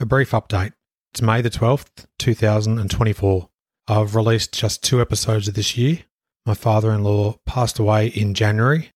A 0.00 0.06
brief 0.06 0.30
update. 0.30 0.74
It's 1.10 1.20
May 1.20 1.42
the 1.42 1.50
12th, 1.50 2.06
2024. 2.20 3.48
I've 3.88 4.14
released 4.14 4.52
just 4.54 4.84
two 4.84 5.00
episodes 5.00 5.48
of 5.48 5.54
this 5.54 5.76
year. 5.76 6.04
My 6.46 6.54
father 6.54 6.92
in 6.92 7.02
law 7.02 7.40
passed 7.46 7.80
away 7.80 8.06
in 8.06 8.32
January. 8.32 8.92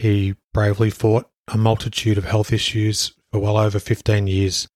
He 0.00 0.34
bravely 0.52 0.90
fought 0.90 1.30
a 1.46 1.56
multitude 1.56 2.18
of 2.18 2.24
health 2.24 2.52
issues 2.52 3.14
for 3.30 3.38
well 3.38 3.56
over 3.56 3.78
15 3.78 4.26
years. 4.26 4.66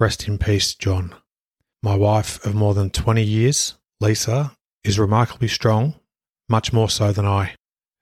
Rest 0.00 0.26
in 0.26 0.38
peace, 0.38 0.74
John. 0.74 1.14
My 1.84 1.94
wife 1.94 2.44
of 2.44 2.56
more 2.56 2.74
than 2.74 2.90
20 2.90 3.22
years, 3.22 3.76
Lisa, 4.00 4.56
is 4.82 4.98
remarkably 4.98 5.46
strong, 5.46 5.94
much 6.48 6.72
more 6.72 6.88
so 6.88 7.12
than 7.12 7.26
I. 7.26 7.54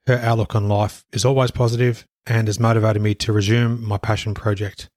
Her 0.07 0.16
outlook 0.16 0.55
on 0.55 0.68
life 0.68 1.05
is 1.12 1.27
always 1.27 1.50
positive 1.50 2.07
and 2.25 2.48
has 2.48 2.59
motivated 2.59 3.02
me 3.02 3.14
to 3.16 3.32
resume 3.34 3.87
my 3.87 3.98
passion 3.98 4.32
project. 4.32 4.89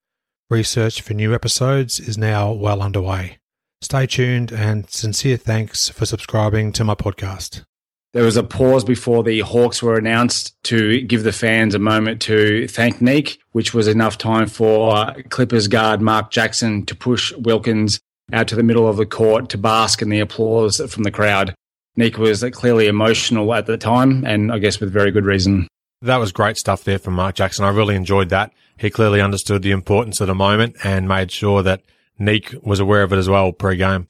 Research 0.50 1.02
for 1.02 1.14
new 1.14 1.34
episodes 1.34 2.02
is 2.02 2.18
now 2.18 2.52
well 2.52 2.82
underway. 2.82 3.38
Stay 3.82 4.06
tuned 4.06 4.52
and 4.52 4.90
sincere 4.90 5.38
thanks 5.38 5.88
for 5.88 6.06
subscribing 6.06 6.74
to 6.74 6.84
my 6.84 6.96
podcast. 6.96 7.64
There 8.12 8.26
was 8.26 8.36
a 8.36 8.44
pause 8.44 8.84
before 8.84 9.24
the 9.24 9.40
Hawks 9.40 9.82
were 9.82 9.98
announced 9.98 10.54
to 10.66 11.02
give 11.02 11.24
the 11.24 11.32
fans 11.32 11.74
a 11.74 11.80
moment 11.80 12.22
to 12.24 12.68
thank 12.68 13.02
Neek, 13.02 13.40
which 13.54 13.74
was 13.74 13.88
enough 13.88 14.18
time 14.18 14.48
for 14.48 14.96
uh, 14.96 15.14
Clippers 15.30 15.70
guard 15.70 16.02
Mark 16.02 16.30
Jackson 16.30 16.86
to 16.88 16.96
push 16.96 17.32
Wilkins 17.38 18.00
out 18.32 18.48
to 18.50 18.56
the 18.56 18.64
middle 18.64 18.88
of 18.88 18.98
the 18.98 19.06
court 19.06 19.50
to 19.50 19.58
bask 19.58 20.02
in 20.02 20.10
the 20.10 20.20
applause 20.20 20.80
from 20.92 21.04
the 21.04 21.12
crowd. 21.12 21.56
Neek 21.96 22.18
was 22.18 22.44
clearly 22.52 22.88
emotional 22.88 23.54
at 23.54 23.66
the 23.66 23.78
time, 23.78 24.26
and 24.26 24.52
I 24.52 24.60
guess 24.60 24.80
with 24.80 24.92
very 24.92 25.12
good 25.12 25.26
reason. 25.26 25.68
That 26.04 26.18
was 26.18 26.34
great 26.34 26.58
stuff 26.58 26.84
there 26.84 27.00
from 27.00 27.14
Mark 27.14 27.36
Jackson. 27.36 27.64
I 27.64 27.70
really 27.70 27.96
enjoyed 27.96 28.28
that. 28.28 28.52
He 28.76 28.90
clearly 28.90 29.22
understood 29.22 29.62
the 29.62 29.72
importance 29.72 30.20
of 30.20 30.28
the 30.28 30.36
moment 30.36 30.76
and 30.84 31.08
made 31.08 31.32
sure 31.32 31.64
that 31.64 31.82
Neek 32.20 32.54
was 32.62 32.82
aware 32.82 33.04
of 33.04 33.14
it 33.14 33.18
as 33.18 33.30
well 33.30 33.54
pre-game. 33.54 34.10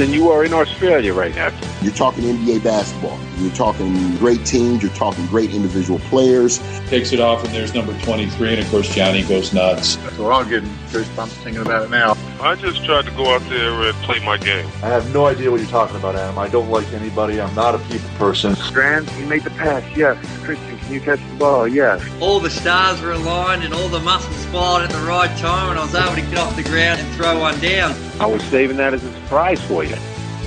And 0.00 0.14
you 0.14 0.30
are 0.30 0.46
in 0.46 0.54
Australia 0.54 1.12
right 1.12 1.34
now. 1.34 1.52
You're 1.82 1.92
talking 1.92 2.24
NBA 2.24 2.64
basketball. 2.64 3.18
You're 3.36 3.52
talking 3.52 4.16
great 4.16 4.46
teams. 4.46 4.82
You're 4.82 4.92
talking 4.92 5.26
great 5.26 5.52
individual 5.52 5.98
players. 5.98 6.58
Takes 6.88 7.12
it 7.12 7.20
off, 7.20 7.44
and 7.44 7.52
there's 7.52 7.74
number 7.74 7.92
23, 8.00 8.54
and 8.54 8.60
of 8.60 8.70
course 8.70 8.88
Johnny 8.94 9.24
goes 9.24 9.52
nuts. 9.52 9.98
So 10.16 10.24
we're 10.24 10.32
all 10.32 10.44
getting 10.44 10.70
goosebumps 10.88 11.32
thinking 11.42 11.60
about 11.60 11.82
it 11.82 11.90
now. 11.90 12.16
I 12.40 12.54
just 12.54 12.84
tried 12.84 13.04
to 13.06 13.10
go 13.12 13.34
out 13.34 13.42
there 13.48 13.82
and 13.82 13.94
play 13.98 14.24
my 14.24 14.36
game. 14.36 14.66
I 14.82 14.88
have 14.88 15.12
no 15.12 15.26
idea 15.26 15.50
what 15.50 15.60
you're 15.60 15.68
talking 15.68 15.96
about, 15.96 16.14
Adam. 16.14 16.38
I 16.38 16.48
don't 16.48 16.70
like 16.70 16.86
anybody. 16.92 17.40
I'm 17.40 17.52
not 17.54 17.74
a 17.74 17.78
people 17.78 18.08
person. 18.10 18.54
Strand, 18.54 19.10
you 19.18 19.26
made 19.26 19.42
the 19.42 19.50
pass. 19.50 19.82
Yes. 19.96 20.16
Christian, 20.44 20.78
can 20.78 20.92
you 20.92 21.00
catch 21.00 21.18
the 21.18 21.36
ball? 21.36 21.66
Yes. 21.66 22.00
All 22.20 22.38
the 22.38 22.50
stars 22.50 23.00
were 23.00 23.12
aligned 23.12 23.64
and 23.64 23.74
all 23.74 23.88
the 23.88 23.98
muscles 23.98 24.44
fired 24.46 24.84
at 24.84 24.90
the 24.90 25.04
right 25.06 25.36
time, 25.38 25.70
and 25.70 25.78
I 25.78 25.82
was 25.82 25.94
able 25.94 26.14
to 26.14 26.20
get 26.20 26.38
off 26.38 26.54
the 26.54 26.62
ground 26.62 27.00
and 27.00 27.14
throw 27.16 27.40
one 27.40 27.58
down. 27.60 27.94
I 28.20 28.26
was 28.26 28.42
saving 28.44 28.76
that 28.76 28.94
as 28.94 29.02
a 29.02 29.12
surprise 29.12 29.60
for 29.62 29.82
you. 29.82 29.96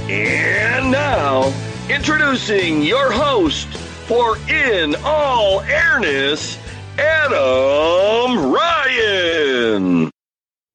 And 0.08 0.92
now, 0.92 1.54
introducing 1.90 2.84
your 2.84 3.12
host 3.12 3.68
for 4.08 4.38
In 4.50 4.96
All 5.04 5.60
Airness, 5.62 6.58
Adam 6.98 8.52
Ryan. 8.52 10.11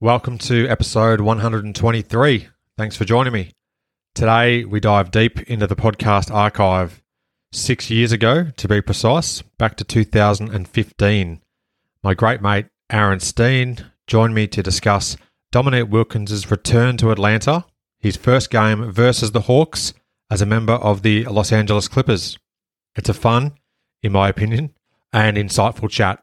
Welcome 0.06 0.38
to 0.38 0.68
episode 0.68 1.20
123. 1.20 2.46
Thanks 2.78 2.94
for 2.94 3.04
joining 3.04 3.32
me. 3.32 3.50
Today, 4.14 4.64
we 4.64 4.78
dive 4.78 5.10
deep 5.10 5.40
into 5.50 5.66
the 5.66 5.74
podcast 5.74 6.32
archive. 6.32 7.02
Six 7.50 7.90
years 7.90 8.12
ago, 8.12 8.52
to 8.56 8.68
be 8.68 8.80
precise, 8.80 9.42
back 9.58 9.76
to 9.78 9.84
2015. 9.84 11.42
My 12.04 12.14
great 12.14 12.40
mate, 12.40 12.66
Aaron 12.88 13.18
Steen, 13.18 13.84
joined 14.06 14.32
me 14.32 14.46
to 14.46 14.62
discuss 14.62 15.16
Dominique 15.50 15.90
Wilkins' 15.90 16.52
return 16.52 16.96
to 16.98 17.10
Atlanta, 17.10 17.64
his 17.98 18.16
first 18.16 18.48
game 18.48 18.92
versus 18.92 19.32
the 19.32 19.40
Hawks 19.40 19.92
as 20.30 20.40
a 20.40 20.46
member 20.46 20.74
of 20.74 21.02
the 21.02 21.24
Los 21.24 21.50
Angeles 21.50 21.88
Clippers. 21.88 22.38
It's 22.94 23.08
a 23.08 23.12
fun, 23.12 23.54
in 24.04 24.12
my 24.12 24.28
opinion, 24.28 24.72
and 25.12 25.36
insightful 25.36 25.90
chat. 25.90 26.22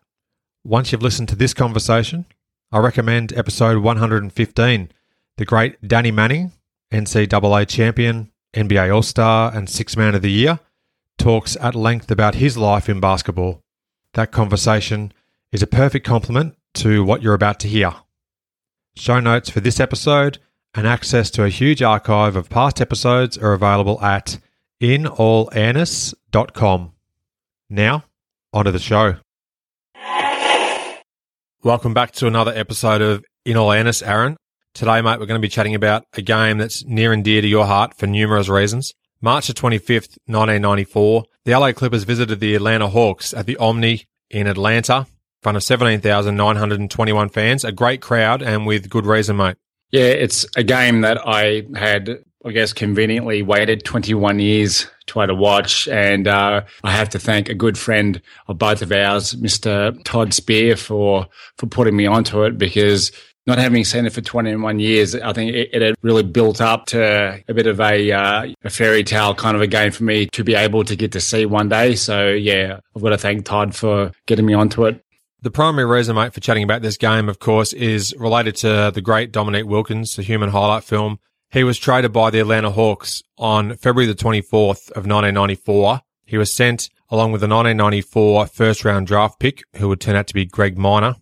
Once 0.64 0.94
you've 0.94 1.04
listened 1.04 1.28
to 1.28 1.36
this 1.36 1.54
conversation, 1.54 2.26
I 2.74 2.80
recommend 2.80 3.32
episode 3.34 3.84
115. 3.84 4.92
The 5.38 5.46
great 5.46 5.88
Danny 5.88 6.10
Manning, 6.10 6.54
NCAA 6.92 7.68
champion, 7.68 8.32
NBA 8.56 8.92
All 8.92 9.04
Star, 9.04 9.56
and 9.56 9.70
Six 9.70 9.96
Man 9.96 10.16
of 10.16 10.24
the 10.24 10.32
Year, 10.32 10.60
talks 11.20 11.56
at 11.58 11.76
length 11.76 12.10
about 12.10 12.34
his 12.34 12.58
life 12.58 12.90
in 12.90 13.00
basketball. 13.00 13.62
That 14.16 14.32
conversation 14.32 15.14
is 15.52 15.62
a 15.62 15.68
perfect 15.68 16.04
complement 16.04 16.56
to 16.74 17.04
what 17.04 17.22
you're 17.22 17.36
about 17.36 17.60
to 17.60 17.68
hear. 17.68 17.94
Show 18.96 19.20
notes 19.20 19.52
for 19.52 19.60
this 19.60 19.80
episode 19.80 20.40
and 20.74 20.88
access 20.88 21.30
to 21.30 21.44
a 21.44 21.50
huge 21.50 21.84
archive 21.84 22.36
of 22.36 22.50
past 22.50 22.82
episodes 22.82 23.38
are 23.38 23.54
available 23.54 24.02
at 24.02 24.40
inallairness.com. 24.82 26.92
Now, 27.70 28.06
onto 28.52 28.72
the 28.72 28.80
show. 28.80 29.18
Welcome 31.64 31.94
back 31.94 32.12
to 32.16 32.28
another 32.28 32.52
episode 32.54 33.02
of 33.02 33.24
In 33.46 33.56
All 33.56 33.72
Airness, 33.72 34.02
Aaron. 34.02 34.36
Today, 34.74 35.02
mate, 35.02 35.18
we're 35.18 35.28
going 35.28 35.40
to 35.40 35.46
be 35.46 35.48
chatting 35.48 35.76
about 35.76 36.04
a 36.12 36.22
game 36.22 36.58
that's 36.58 36.84
near 36.84 37.14
and 37.14 37.24
dear 37.24 37.42
to 37.42 37.48
your 37.48 37.66
heart 37.66 37.98
for 37.98 38.06
numerous 38.06 38.50
reasons. 38.50 38.94
March 39.22 39.48
the 39.48 39.54
25th, 39.54 40.18
1994, 40.26 41.24
the 41.46 41.58
LA 41.58 41.72
Clippers 41.72 42.04
visited 42.04 42.42
the 42.42 42.56
Atlanta 42.56 42.90
Hawks 42.90 43.34
at 43.34 43.46
the 43.46 43.56
Omni 43.56 44.04
in 44.30 44.46
Atlanta 44.46 44.98
in 44.98 45.06
front 45.42 45.56
of 45.56 45.64
17,921 45.64 47.30
fans, 47.30 47.64
a 47.64 47.72
great 47.72 48.02
crowd 48.02 48.42
and 48.42 48.68
with 48.68 48.90
good 48.90 49.06
reason, 49.06 49.38
mate. 49.38 49.56
Yeah, 49.90 50.02
it's 50.02 50.46
a 50.58 50.64
game 50.64 51.00
that 51.00 51.26
I 51.26 51.66
had, 51.78 52.26
I 52.46 52.52
guess, 52.52 52.74
conveniently 52.74 53.42
waited 53.42 53.86
21 53.86 54.40
years 54.40 54.82
to 54.82 54.90
try 55.06 55.26
to 55.26 55.36
watch. 55.36 55.88
And 55.88 56.28
uh, 56.28 56.64
I 56.84 56.92
have 56.92 57.10
to 57.10 57.20
thank 57.20 57.50
a 57.50 57.54
good 57.54 57.78
friend 57.78 58.22
of 58.48 58.58
both 58.58 58.82
of 58.82 58.92
ours, 58.92 59.34
Mr. 59.36 60.02
Todd 60.04 60.34
Spear, 60.34 60.76
for, 60.76 61.28
for 61.58 61.68
putting 61.68 61.96
me 61.96 62.06
onto 62.06 62.44
it 62.44 62.58
because 62.58 63.12
not 63.46 63.58
having 63.58 63.84
seen 63.84 64.06
it 64.06 64.14
for 64.14 64.22
21 64.22 64.80
years, 64.80 65.16
I 65.16 65.34
think 65.34 65.54
it, 65.54 65.70
it 65.74 65.82
had 65.82 65.96
really 66.02 66.24
built 66.24 66.62
up 66.62 66.86
to 66.88 67.42
a 67.48 67.54
bit 67.54 67.68
of 67.68 67.80
a, 67.80 68.12
uh, 68.12 68.54
a 68.64 68.70
fairy 68.70 69.04
tale 69.04 69.36
kind 69.36 69.56
of 69.56 69.62
a 69.62 69.68
game 69.68 69.92
for 69.92 70.04
me 70.04 70.28
to 70.28 70.44
be 70.44 70.56
able 70.56 70.84
to 70.86 70.96
get 70.96 71.12
to 71.14 71.22
see 71.22 71.46
one 71.46 71.70
day. 71.70 71.96
So, 71.96 72.30
yeah, 72.30 72.80
I've 72.96 73.02
got 73.02 73.10
to 73.10 73.18
thank 73.18 73.46
Todd 73.46 73.76
for 73.76 74.12
getting 74.26 74.46
me 74.46 74.54
onto 74.54 74.86
it. 74.86 75.04
The 75.42 75.52
primary 75.52 75.86
reason, 75.86 76.16
mate, 76.16 76.34
for 76.34 76.40
chatting 76.40 76.64
about 76.64 76.82
this 76.82 76.96
game, 76.96 77.28
of 77.28 77.40
course, 77.40 77.74
is 77.74 78.16
related 78.18 78.56
to 78.58 78.92
the 78.94 79.02
great 79.02 79.34
Dominique 79.34 79.66
Wilkins, 79.66 80.16
the 80.16 80.24
human 80.24 80.50
highlight 80.50 80.86
film. 80.86 81.20
He 81.54 81.64
was 81.64 81.78
traded 81.78 82.12
by 82.12 82.32
the 82.32 82.40
Atlanta 82.40 82.72
Hawks 82.72 83.22
on 83.38 83.76
February 83.76 84.12
the 84.12 84.16
24th 84.16 84.90
of 84.90 85.06
1994. 85.06 86.02
He 86.26 86.36
was 86.36 86.52
sent 86.52 86.90
along 87.12 87.32
with 87.32 87.42
the 87.42 87.48
1994 87.48 88.48
first 88.48 88.84
round 88.84 89.06
draft 89.06 89.40
pick, 89.40 89.62
who 89.76 89.88
would 89.88 90.02
turn 90.02 90.16
out 90.16 90.26
to 90.26 90.34
be 90.34 90.46
Greg 90.46 90.80
Minor, 90.80 91.16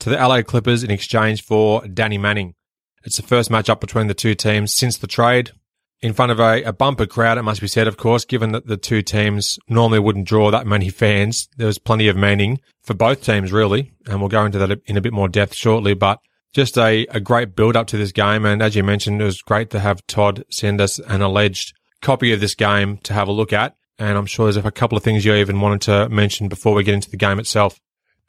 to 0.00 0.10
the 0.10 0.16
LA 0.16 0.42
Clippers 0.42 0.84
in 0.84 0.90
exchange 0.90 1.42
for 1.42 1.86
Danny 1.88 2.18
Manning. 2.18 2.54
It's 3.02 3.16
the 3.16 3.22
first 3.22 3.50
matchup 3.50 3.80
between 3.80 4.08
the 4.08 4.14
two 4.14 4.34
teams 4.34 4.74
since 4.74 4.98
the 4.98 5.06
trade 5.06 5.52
in 6.00 6.12
front 6.12 6.32
of 6.32 6.38
a, 6.38 6.62
a, 6.62 6.72
bumper 6.72 7.06
crowd, 7.06 7.38
it 7.38 7.42
must 7.42 7.60
be 7.60 7.66
said, 7.66 7.88
of 7.88 7.96
course, 7.96 8.24
given 8.24 8.52
that 8.52 8.66
the 8.66 8.76
two 8.76 9.02
teams 9.02 9.58
normally 9.68 9.98
wouldn't 9.98 10.28
draw 10.28 10.50
that 10.50 10.66
many 10.66 10.90
fans. 10.90 11.48
There 11.56 11.66
was 11.66 11.78
plenty 11.78 12.08
of 12.08 12.16
meaning 12.16 12.60
for 12.82 12.94
both 12.94 13.24
teams, 13.24 13.52
really. 13.52 13.92
And 14.06 14.20
we'll 14.20 14.28
go 14.28 14.44
into 14.44 14.58
that 14.58 14.80
in 14.86 14.96
a 14.96 15.00
bit 15.00 15.12
more 15.12 15.28
depth 15.28 15.54
shortly. 15.54 15.94
But 15.94 16.20
just 16.58 16.76
a, 16.76 17.06
a 17.10 17.20
great 17.20 17.54
build 17.54 17.76
up 17.76 17.86
to 17.86 17.96
this 17.96 18.10
game. 18.10 18.44
And 18.44 18.60
as 18.60 18.74
you 18.74 18.82
mentioned, 18.82 19.22
it 19.22 19.24
was 19.24 19.42
great 19.42 19.70
to 19.70 19.78
have 19.78 20.04
Todd 20.08 20.44
send 20.50 20.80
us 20.80 20.98
an 20.98 21.22
alleged 21.22 21.72
copy 22.02 22.32
of 22.32 22.40
this 22.40 22.56
game 22.56 22.98
to 23.04 23.12
have 23.12 23.28
a 23.28 23.32
look 23.32 23.52
at. 23.52 23.76
And 23.96 24.18
I'm 24.18 24.26
sure 24.26 24.50
there's 24.50 24.66
a 24.66 24.72
couple 24.72 24.98
of 24.98 25.04
things 25.04 25.24
you 25.24 25.34
even 25.34 25.60
wanted 25.60 25.82
to 25.82 26.08
mention 26.08 26.48
before 26.48 26.74
we 26.74 26.82
get 26.82 26.94
into 26.94 27.10
the 27.10 27.16
game 27.16 27.38
itself. 27.38 27.78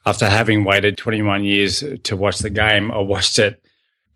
After 0.06 0.28
having 0.28 0.62
waited 0.62 0.96
21 0.96 1.42
years 1.42 1.82
to 2.04 2.16
watch 2.16 2.38
the 2.38 2.50
game, 2.50 2.92
I 2.92 2.98
watched 2.98 3.40
it 3.40 3.60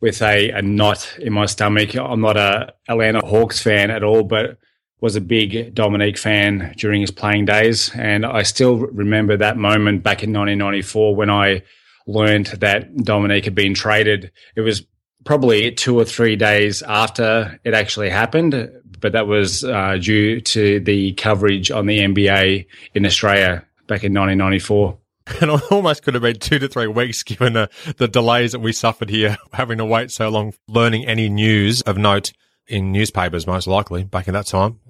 with 0.00 0.22
a, 0.22 0.50
a 0.50 0.62
knot 0.62 1.18
in 1.18 1.32
my 1.32 1.46
stomach. 1.46 1.96
I'm 1.96 2.20
not 2.20 2.36
a 2.36 2.72
Atlanta 2.88 3.18
Hawks 3.26 3.60
fan 3.60 3.90
at 3.90 4.04
all, 4.04 4.22
but 4.22 4.58
was 5.00 5.16
a 5.16 5.20
big 5.20 5.74
Dominique 5.74 6.18
fan 6.18 6.72
during 6.76 7.00
his 7.00 7.10
playing 7.10 7.46
days. 7.46 7.90
And 7.96 8.24
I 8.24 8.44
still 8.44 8.76
remember 8.76 9.36
that 9.36 9.56
moment 9.56 10.04
back 10.04 10.22
in 10.22 10.32
1994 10.32 11.16
when 11.16 11.30
I 11.30 11.62
learned 12.06 12.46
that 12.46 12.94
Dominique 12.96 13.44
had 13.44 13.54
been 13.54 13.74
traded. 13.74 14.30
It 14.56 14.60
was 14.60 14.86
probably 15.24 15.72
two 15.72 15.98
or 15.98 16.04
three 16.04 16.36
days 16.36 16.82
after 16.82 17.58
it 17.64 17.74
actually 17.74 18.10
happened, 18.10 18.70
but 19.00 19.12
that 19.12 19.26
was 19.26 19.64
uh, 19.64 19.96
due 20.00 20.40
to 20.40 20.80
the 20.80 21.12
coverage 21.14 21.70
on 21.70 21.86
the 21.86 22.00
NBA 22.00 22.66
in 22.94 23.06
Australia 23.06 23.64
back 23.86 24.04
in 24.04 24.12
1994. 24.14 24.98
And 25.40 25.50
almost 25.70 26.02
could 26.02 26.12
have 26.12 26.22
been 26.22 26.38
two 26.38 26.58
to 26.58 26.68
three 26.68 26.86
weeks 26.86 27.22
given 27.22 27.54
the, 27.54 27.70
the 27.96 28.06
delays 28.08 28.52
that 28.52 28.58
we 28.58 28.72
suffered 28.72 29.08
here, 29.08 29.38
having 29.54 29.78
to 29.78 29.84
wait 29.86 30.10
so 30.10 30.28
long, 30.28 30.52
learning 30.68 31.06
any 31.06 31.30
news 31.30 31.80
of 31.82 31.96
note 31.96 32.32
in 32.66 32.92
newspapers, 32.92 33.46
most 33.46 33.66
likely, 33.66 34.04
back 34.04 34.28
in 34.28 34.34
that 34.34 34.46
time. 34.46 34.80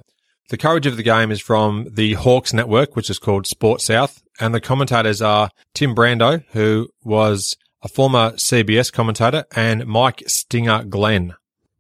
The 0.49 0.57
coverage 0.57 0.87
of 0.87 0.97
the 0.97 1.05
game 1.05 1.31
is 1.31 1.41
from 1.41 1.87
the 1.89 2.15
Hawks 2.15 2.53
network, 2.53 2.97
which 2.97 3.11
is 3.11 3.21
called 3.21 3.47
Sport 3.47 3.81
South. 3.81 4.24
And 4.41 4.55
the 4.55 4.61
commentators 4.61 5.23
are 5.23 5.51
Tim 5.75 5.95
Brando, 5.95 6.45
who 6.51 6.89
was 7.03 7.57
a 7.83 7.89
former 7.89 8.33
CBS 8.33 8.93
commentator, 8.93 9.45
and 9.55 9.87
Mike 9.87 10.23
Stinger 10.27 10.85
Glenn. 10.85 11.35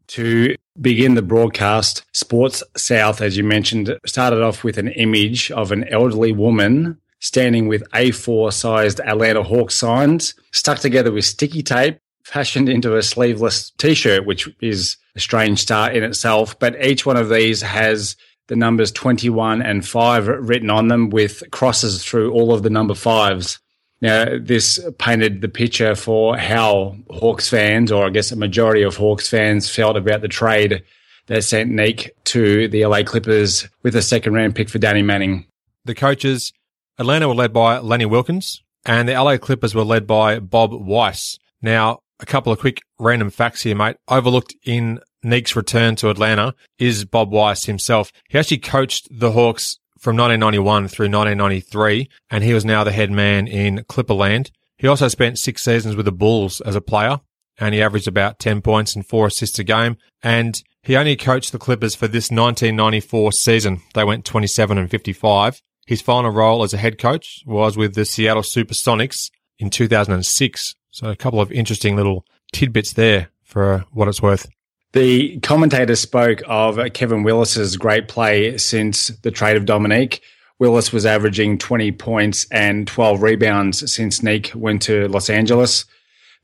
To 0.09 0.55
begin 0.81 1.15
the 1.15 1.23
broadcast, 1.23 2.05
Sports 2.13 2.63
South, 2.77 3.21
as 3.21 3.37
you 3.37 3.45
mentioned, 3.45 3.99
started 4.07 4.43
off 4.43 4.63
with 4.63 4.77
an 4.77 4.89
image 4.89 5.51
of 5.51 5.73
an 5.73 5.89
elderly 5.89 6.33
woman 6.33 7.01
standing 7.21 7.69
with 7.69 7.89
A4 7.93 8.53
sized 8.53 9.01
Atlanta 9.01 9.43
Hawks 9.43 9.75
signs 9.75 10.35
stuck 10.53 10.79
together 10.79 11.11
with 11.11 11.25
sticky 11.25 11.63
tape, 11.63 11.99
fashioned 12.23 12.69
into 12.69 12.97
a 12.97 13.03
sleeveless 13.03 13.71
t 13.79 13.95
shirt, 13.95 14.27
which 14.27 14.47
is 14.61 14.99
a 15.17 15.21
strange 15.21 15.59
start 15.61 15.97
in 15.97 16.05
itself. 16.05 16.59
But 16.59 16.85
each 16.85 17.07
one 17.07 17.17
of 17.17 17.31
these 17.31 17.63
has 17.63 18.17
the 18.49 18.57
numbers 18.57 18.93
21 18.93 19.63
and 19.63 19.87
5 19.87 20.27
written 20.27 20.71
on 20.71 20.89
them 20.89 21.11
with 21.11 21.43
crosses 21.51 22.05
through 22.05 22.33
all 22.33 22.53
of 22.53 22.63
the 22.63 22.71
number 22.71 22.95
fives. 22.95 23.59
Now, 24.01 24.39
this 24.39 24.79
painted 24.99 25.41
the 25.41 25.49
picture 25.49 25.95
for 25.95 26.37
how 26.37 26.97
Hawks 27.11 27.49
fans, 27.49 27.91
or 27.91 28.07
I 28.07 28.11
guess 28.11 28.33
a 28.33 28.37
majority 28.37 28.83
of 28.83 28.97
Hawks 28.97 29.29
fans, 29.29 29.71
felt 29.71 29.97
about 29.97 30.21
the 30.21 30.29
trade 30.29 30.83
that 31.27 31.45
sent 31.45 31.71
Neek 31.71 32.11
to 32.25 32.69
the 32.69 32.85
LA 32.85 33.03
Clippers 33.03 33.67
with 33.83 33.97
a 33.97 34.03
second 34.03 34.35
round 34.35 34.55
pick 34.55 34.69
for 34.69 34.79
Danny 34.79 35.01
Manning. 35.01 35.47
The 35.87 35.95
coaches, 35.95 36.53
Atlanta 36.99 37.29
were 37.29 37.35
led 37.35 37.53
by 37.53 37.79
Lenny 37.79 38.05
Wilkens, 38.05 38.61
and 38.85 39.09
the 39.09 39.15
LA 39.15 39.39
Clippers 39.39 39.75
were 39.75 39.85
led 39.85 40.07
by 40.07 40.39
Bob 40.39 40.73
Weiss. 40.73 41.39
Now, 41.63 42.01
a 42.21 42.27
couple 42.27 42.53
of 42.53 42.59
quick 42.59 42.83
random 43.05 43.31
facts 43.31 43.63
here, 43.63 43.77
mate. 43.77 43.97
Overlooked 44.09 44.55
in 44.65 45.01
Neek's 45.23 45.55
return 45.55 45.97
to 45.97 46.11
Atlanta 46.11 46.55
is 46.79 47.05
Bob 47.05 47.31
Weiss 47.31 47.65
himself. 47.65 48.11
He 48.29 48.39
actually 48.39 48.59
coached 48.59 49.09
the 49.11 49.33
Hawks 49.33 49.79
from 49.99 50.17
1991 50.17 50.89
through 50.89 51.07
1993, 51.07 52.09
and 52.31 52.45
he 52.45 52.53
was 52.53 52.65
now 52.65 52.85
the 52.85 52.93
head 52.93 53.11
man 53.11 53.47
in 53.47 53.79
Clipperland. 53.89 54.51
He 54.77 54.87
also 54.87 55.09
spent 55.09 55.39
six 55.39 55.63
seasons 55.63 55.97
with 55.97 56.05
the 56.05 56.13
Bulls 56.13 56.61
as 56.61 56.77
a 56.77 56.81
player, 56.81 57.21
and 57.59 57.75
he 57.75 57.83
averaged 57.83 58.09
about 58.09 58.39
10 58.39 58.61
points 58.61 58.95
and 58.95 59.07
four 59.07 59.29
assists 59.29 59.59
a 59.59 59.65
game. 59.65 59.97
And 60.23 60.63
he 60.83 60.97
only 60.97 61.17
coached 61.17 61.53
the 61.53 61.59
Clippers 61.59 61.95
for 61.95 62.09
this 62.09 62.31
1994 62.31 63.33
season. 63.33 63.81
They 63.95 64.05
went 64.05 64.25
27 64.25 64.77
and 64.77 64.91
55. 64.91 65.63
His 65.87 66.03
final 66.03 66.31
role 66.31 66.63
as 66.63 66.75
a 66.75 66.79
head 66.79 66.99
coach 66.99 67.43
was 67.47 67.77
with 67.77 67.95
the 67.95 68.05
Seattle 68.05 68.43
Supersonics 68.43 69.31
in 69.59 69.71
2006. 69.71 70.75
So 70.91 71.09
a 71.09 71.17
couple 71.17 71.41
of 71.41 71.51
interesting 71.53 71.97
little 71.97 72.25
tidbits 72.55 72.95
there 72.95 73.29
for 73.43 73.85
what 73.93 74.09
it's 74.09 74.23
worth. 74.23 74.49
The 74.93 75.41
commentator 75.41 75.97
spoke 75.97 76.41
of 76.47 76.79
Kevin 76.95 77.25
Willis's 77.25 77.77
great 77.77 78.09
play 78.09 78.57
since 78.59 79.09
the 79.09 79.31
trade 79.31 79.57
of 79.57 79.67
Dominique. 79.67 80.23
Willis 80.61 80.93
was 80.93 81.05
averaging 81.05 81.59
20 81.59 81.91
points 81.93 82.47
and 82.53 82.87
12 82.87 83.21
rebounds 83.21 83.93
since 83.93 84.23
Neek 84.23 84.53
went 84.55 84.83
to 84.83 85.09
Los 85.09 85.29
Angeles. 85.29 85.85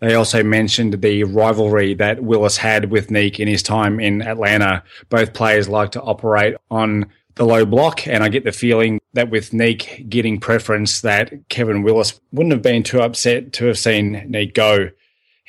They 0.00 0.14
also 0.14 0.42
mentioned 0.42 1.00
the 1.00 1.24
rivalry 1.24 1.94
that 1.94 2.24
Willis 2.24 2.56
had 2.56 2.90
with 2.90 3.10
Neek 3.10 3.38
in 3.38 3.46
his 3.46 3.62
time 3.62 4.00
in 4.00 4.20
Atlanta. 4.22 4.82
Both 5.10 5.32
players 5.32 5.68
like 5.68 5.92
to 5.92 6.02
operate 6.02 6.56
on 6.70 7.06
the 7.36 7.44
low 7.44 7.64
block, 7.64 8.08
and 8.08 8.24
I 8.24 8.28
get 8.28 8.44
the 8.44 8.52
feeling 8.52 9.00
that 9.12 9.30
with 9.30 9.52
Neek 9.52 10.06
getting 10.08 10.40
preference, 10.40 11.02
that 11.02 11.32
Kevin 11.48 11.82
Willis 11.82 12.20
wouldn't 12.32 12.52
have 12.52 12.62
been 12.62 12.82
too 12.82 13.00
upset 13.00 13.52
to 13.54 13.66
have 13.66 13.78
seen 13.78 14.24
Neek 14.28 14.54
go 14.54 14.90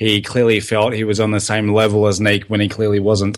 he 0.02 0.20
clearly 0.20 0.60
felt 0.60 0.94
he 0.94 1.04
was 1.04 1.20
on 1.20 1.30
the 1.30 1.40
same 1.40 1.72
level 1.72 2.08
as 2.08 2.20
Neek 2.20 2.46
when 2.46 2.60
he 2.60 2.68
clearly 2.68 3.00
wasn't. 3.00 3.38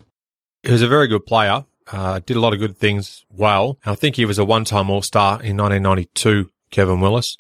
He 0.64 0.72
was 0.72 0.82
a 0.82 0.88
very 0.88 1.08
good 1.10 1.26
player. 1.26 1.66
Uh, 1.92 2.22
did 2.26 2.38
a 2.38 2.40
lot 2.40 2.54
of 2.54 2.60
good 2.60 2.78
things 2.78 3.26
well. 3.30 3.78
I 3.86 3.96
think 3.96 4.16
he 4.16 4.24
was 4.24 4.40
a 4.40 4.46
one-time 4.46 4.90
All-Star 4.90 5.44
in 5.44 5.58
1992, 5.58 6.50
Kevin 6.72 7.02
Willis. 7.02 7.36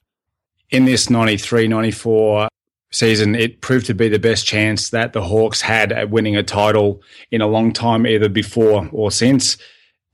In 0.71 0.83
this 0.83 1.07
93-94 1.07 2.49
season, 2.91 3.33
it 3.33 3.61
proved 3.61 3.85
to 3.85 3.93
be 3.93 4.09
the 4.09 4.19
best 4.19 4.45
chance 4.45 4.89
that 4.89 5.13
the 5.13 5.21
Hawks 5.21 5.61
had 5.61 5.93
at 5.93 6.09
winning 6.09 6.35
a 6.35 6.43
title 6.43 7.01
in 7.31 7.39
a 7.39 7.47
long 7.47 7.71
time, 7.71 8.05
either 8.05 8.27
before 8.27 8.89
or 8.91 9.09
since. 9.09 9.55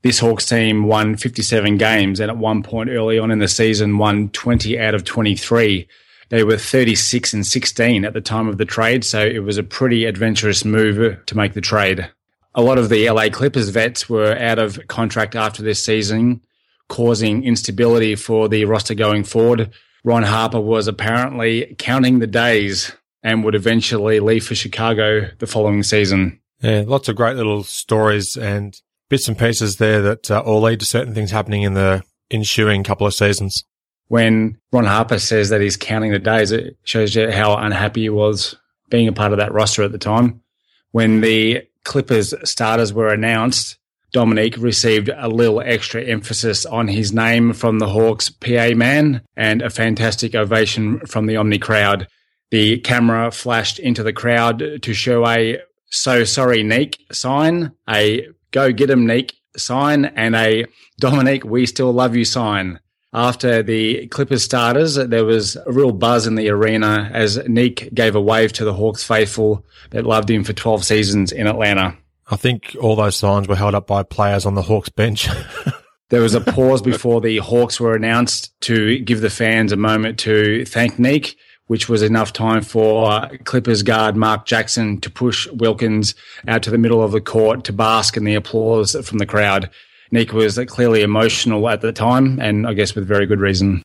This 0.02 0.20
Hawks 0.20 0.46
team 0.46 0.84
won 0.84 1.16
57 1.16 1.78
games 1.78 2.20
and 2.20 2.30
at 2.30 2.36
one 2.36 2.62
point 2.62 2.90
early 2.90 3.18
on 3.18 3.32
in 3.32 3.40
the 3.40 3.48
season 3.48 3.98
won 3.98 4.28
20 4.28 4.78
out 4.78 4.94
of 4.94 5.02
23. 5.02 5.88
They 6.30 6.44
were 6.44 6.56
36 6.56 7.34
and 7.34 7.44
16 7.44 8.04
at 8.04 8.12
the 8.12 8.20
time 8.20 8.48
of 8.48 8.56
the 8.56 8.64
trade, 8.64 9.04
so 9.04 9.20
it 9.20 9.40
was 9.40 9.58
a 9.58 9.64
pretty 9.64 10.04
adventurous 10.04 10.64
move 10.64 11.18
to 11.26 11.36
make 11.36 11.54
the 11.54 11.60
trade. 11.60 12.08
A 12.54 12.62
lot 12.62 12.78
of 12.78 12.88
the 12.88 13.10
LA 13.10 13.28
Clippers 13.30 13.68
vets 13.68 14.08
were 14.08 14.36
out 14.38 14.60
of 14.60 14.86
contract 14.86 15.34
after 15.34 15.62
this 15.62 15.84
season, 15.84 16.40
causing 16.88 17.42
instability 17.42 18.14
for 18.14 18.48
the 18.48 18.64
roster 18.64 18.94
going 18.94 19.24
forward. 19.24 19.72
Ron 20.04 20.22
Harper 20.22 20.60
was 20.60 20.86
apparently 20.86 21.74
counting 21.78 22.20
the 22.20 22.26
days 22.28 22.92
and 23.24 23.44
would 23.44 23.56
eventually 23.56 24.20
leave 24.20 24.46
for 24.46 24.54
Chicago 24.54 25.28
the 25.38 25.46
following 25.48 25.82
season. 25.82 26.40
Yeah, 26.62 26.84
lots 26.86 27.08
of 27.08 27.16
great 27.16 27.36
little 27.36 27.64
stories 27.64 28.36
and 28.36 28.80
bits 29.08 29.26
and 29.26 29.36
pieces 29.36 29.76
there 29.76 30.00
that 30.02 30.30
uh, 30.30 30.40
all 30.40 30.60
lead 30.60 30.78
to 30.80 30.86
certain 30.86 31.12
things 31.12 31.32
happening 31.32 31.62
in 31.62 31.74
the 31.74 32.04
ensuing 32.30 32.84
couple 32.84 33.06
of 33.06 33.14
seasons 33.14 33.64
when 34.10 34.58
Ron 34.72 34.86
Harper 34.86 35.20
says 35.20 35.50
that 35.50 35.60
he's 35.60 35.76
counting 35.76 36.10
the 36.10 36.18
days, 36.18 36.50
it 36.50 36.76
shows 36.82 37.14
you 37.14 37.30
how 37.30 37.56
unhappy 37.56 38.02
he 38.02 38.08
was 38.08 38.56
being 38.88 39.06
a 39.06 39.12
part 39.12 39.30
of 39.30 39.38
that 39.38 39.52
roster 39.52 39.84
at 39.84 39.92
the 39.92 39.98
time. 39.98 40.42
When 40.90 41.20
the 41.20 41.62
Clippers 41.84 42.34
starters 42.42 42.92
were 42.92 43.14
announced, 43.14 43.78
Dominique 44.12 44.56
received 44.58 45.10
a 45.14 45.28
little 45.28 45.60
extra 45.60 46.02
emphasis 46.02 46.66
on 46.66 46.88
his 46.88 47.12
name 47.12 47.52
from 47.52 47.78
the 47.78 47.88
Hawks 47.88 48.30
PA 48.30 48.70
man 48.74 49.22
and 49.36 49.62
a 49.62 49.70
fantastic 49.70 50.34
ovation 50.34 50.98
from 51.06 51.26
the 51.26 51.36
Omni 51.36 51.60
crowd. 51.60 52.08
The 52.50 52.80
camera 52.80 53.30
flashed 53.30 53.78
into 53.78 54.02
the 54.02 54.12
crowd 54.12 54.82
to 54.82 54.92
show 54.92 55.24
a 55.24 55.60
so 55.88 56.24
sorry 56.24 56.64
Neek 56.64 56.98
sign, 57.12 57.70
a 57.88 58.26
go 58.50 58.72
get 58.72 58.90
him 58.90 59.06
Neek 59.06 59.36
sign, 59.56 60.06
and 60.06 60.34
a 60.34 60.66
Dominique, 60.98 61.44
we 61.44 61.64
still 61.64 61.92
love 61.92 62.16
you 62.16 62.24
sign 62.24 62.80
after 63.12 63.62
the 63.62 64.06
Clippers 64.08 64.44
starters, 64.44 64.94
there 64.94 65.24
was 65.24 65.56
a 65.56 65.72
real 65.72 65.92
buzz 65.92 66.26
in 66.26 66.36
the 66.36 66.48
arena 66.48 67.10
as 67.12 67.38
Neek 67.48 67.92
gave 67.92 68.14
a 68.14 68.20
wave 68.20 68.52
to 68.54 68.64
the 68.64 68.72
Hawks 68.72 69.02
faithful 69.02 69.64
that 69.90 70.06
loved 70.06 70.30
him 70.30 70.44
for 70.44 70.52
12 70.52 70.84
seasons 70.84 71.32
in 71.32 71.46
Atlanta. 71.46 71.96
I 72.30 72.36
think 72.36 72.76
all 72.80 72.94
those 72.94 73.16
signs 73.16 73.48
were 73.48 73.56
held 73.56 73.74
up 73.74 73.88
by 73.88 74.04
players 74.04 74.46
on 74.46 74.54
the 74.54 74.62
Hawks 74.62 74.88
bench. 74.88 75.28
there 76.10 76.22
was 76.22 76.34
a 76.34 76.40
pause 76.40 76.82
before 76.82 77.20
the 77.20 77.38
Hawks 77.38 77.80
were 77.80 77.96
announced 77.96 78.58
to 78.62 79.00
give 79.00 79.20
the 79.20 79.30
fans 79.30 79.72
a 79.72 79.76
moment 79.76 80.20
to 80.20 80.64
thank 80.64 81.00
Neek, 81.00 81.36
which 81.66 81.88
was 81.88 82.02
enough 82.02 82.32
time 82.32 82.62
for 82.62 83.28
Clippers 83.44 83.82
guard 83.82 84.14
Mark 84.14 84.46
Jackson 84.46 85.00
to 85.00 85.10
push 85.10 85.48
Wilkins 85.48 86.14
out 86.46 86.62
to 86.62 86.70
the 86.70 86.78
middle 86.78 87.02
of 87.02 87.10
the 87.10 87.20
court 87.20 87.64
to 87.64 87.72
bask 87.72 88.16
in 88.16 88.22
the 88.22 88.36
applause 88.36 88.94
from 89.04 89.18
the 89.18 89.26
crowd. 89.26 89.68
Nick 90.10 90.32
was 90.32 90.58
clearly 90.66 91.02
emotional 91.02 91.68
at 91.68 91.80
the 91.80 91.92
time, 91.92 92.38
and 92.40 92.66
I 92.66 92.74
guess 92.74 92.94
with 92.94 93.06
very 93.06 93.26
good 93.26 93.40
reason. 93.40 93.82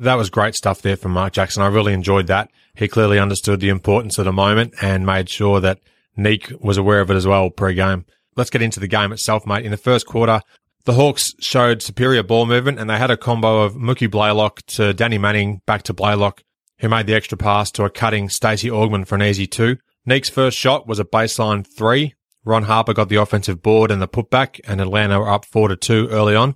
That 0.00 0.14
was 0.14 0.30
great 0.30 0.54
stuff 0.54 0.82
there 0.82 0.96
from 0.96 1.12
Mark 1.12 1.32
Jackson. 1.32 1.62
I 1.62 1.66
really 1.66 1.92
enjoyed 1.92 2.28
that. 2.28 2.50
He 2.74 2.86
clearly 2.86 3.18
understood 3.18 3.60
the 3.60 3.68
importance 3.68 4.18
of 4.18 4.24
the 4.26 4.32
moment 4.32 4.74
and 4.80 5.04
made 5.04 5.28
sure 5.28 5.60
that 5.60 5.80
Neek 6.16 6.52
was 6.60 6.78
aware 6.78 7.00
of 7.00 7.10
it 7.10 7.16
as 7.16 7.26
well 7.26 7.50
pre-game. 7.50 8.06
Let's 8.36 8.50
get 8.50 8.62
into 8.62 8.78
the 8.78 8.86
game 8.86 9.10
itself, 9.12 9.44
mate. 9.44 9.64
In 9.64 9.72
the 9.72 9.76
first 9.76 10.06
quarter, 10.06 10.40
the 10.84 10.94
Hawks 10.94 11.34
showed 11.40 11.82
superior 11.82 12.22
ball 12.22 12.46
movement 12.46 12.78
and 12.78 12.88
they 12.88 12.96
had 12.96 13.10
a 13.10 13.16
combo 13.16 13.62
of 13.62 13.74
Mookie 13.74 14.10
Blaylock 14.10 14.62
to 14.66 14.94
Danny 14.94 15.18
Manning 15.18 15.60
back 15.66 15.82
to 15.84 15.92
Blaylock, 15.92 16.44
who 16.78 16.88
made 16.88 17.06
the 17.08 17.14
extra 17.14 17.36
pass 17.36 17.72
to 17.72 17.84
a 17.84 17.90
cutting 17.90 18.28
Stacey 18.28 18.68
Augmon 18.68 19.06
for 19.06 19.16
an 19.16 19.22
easy 19.22 19.48
two. 19.48 19.78
Neek's 20.06 20.30
first 20.30 20.56
shot 20.56 20.86
was 20.86 21.00
a 21.00 21.04
baseline 21.04 21.66
three 21.66 22.14
Ron 22.48 22.62
Harper 22.62 22.94
got 22.94 23.10
the 23.10 23.16
offensive 23.16 23.60
board 23.60 23.90
and 23.90 24.00
the 24.00 24.08
putback, 24.08 24.58
and 24.66 24.80
Atlanta 24.80 25.20
were 25.20 25.28
up 25.28 25.44
4 25.44 25.68
to 25.68 25.76
2 25.76 26.08
early 26.08 26.34
on. 26.34 26.54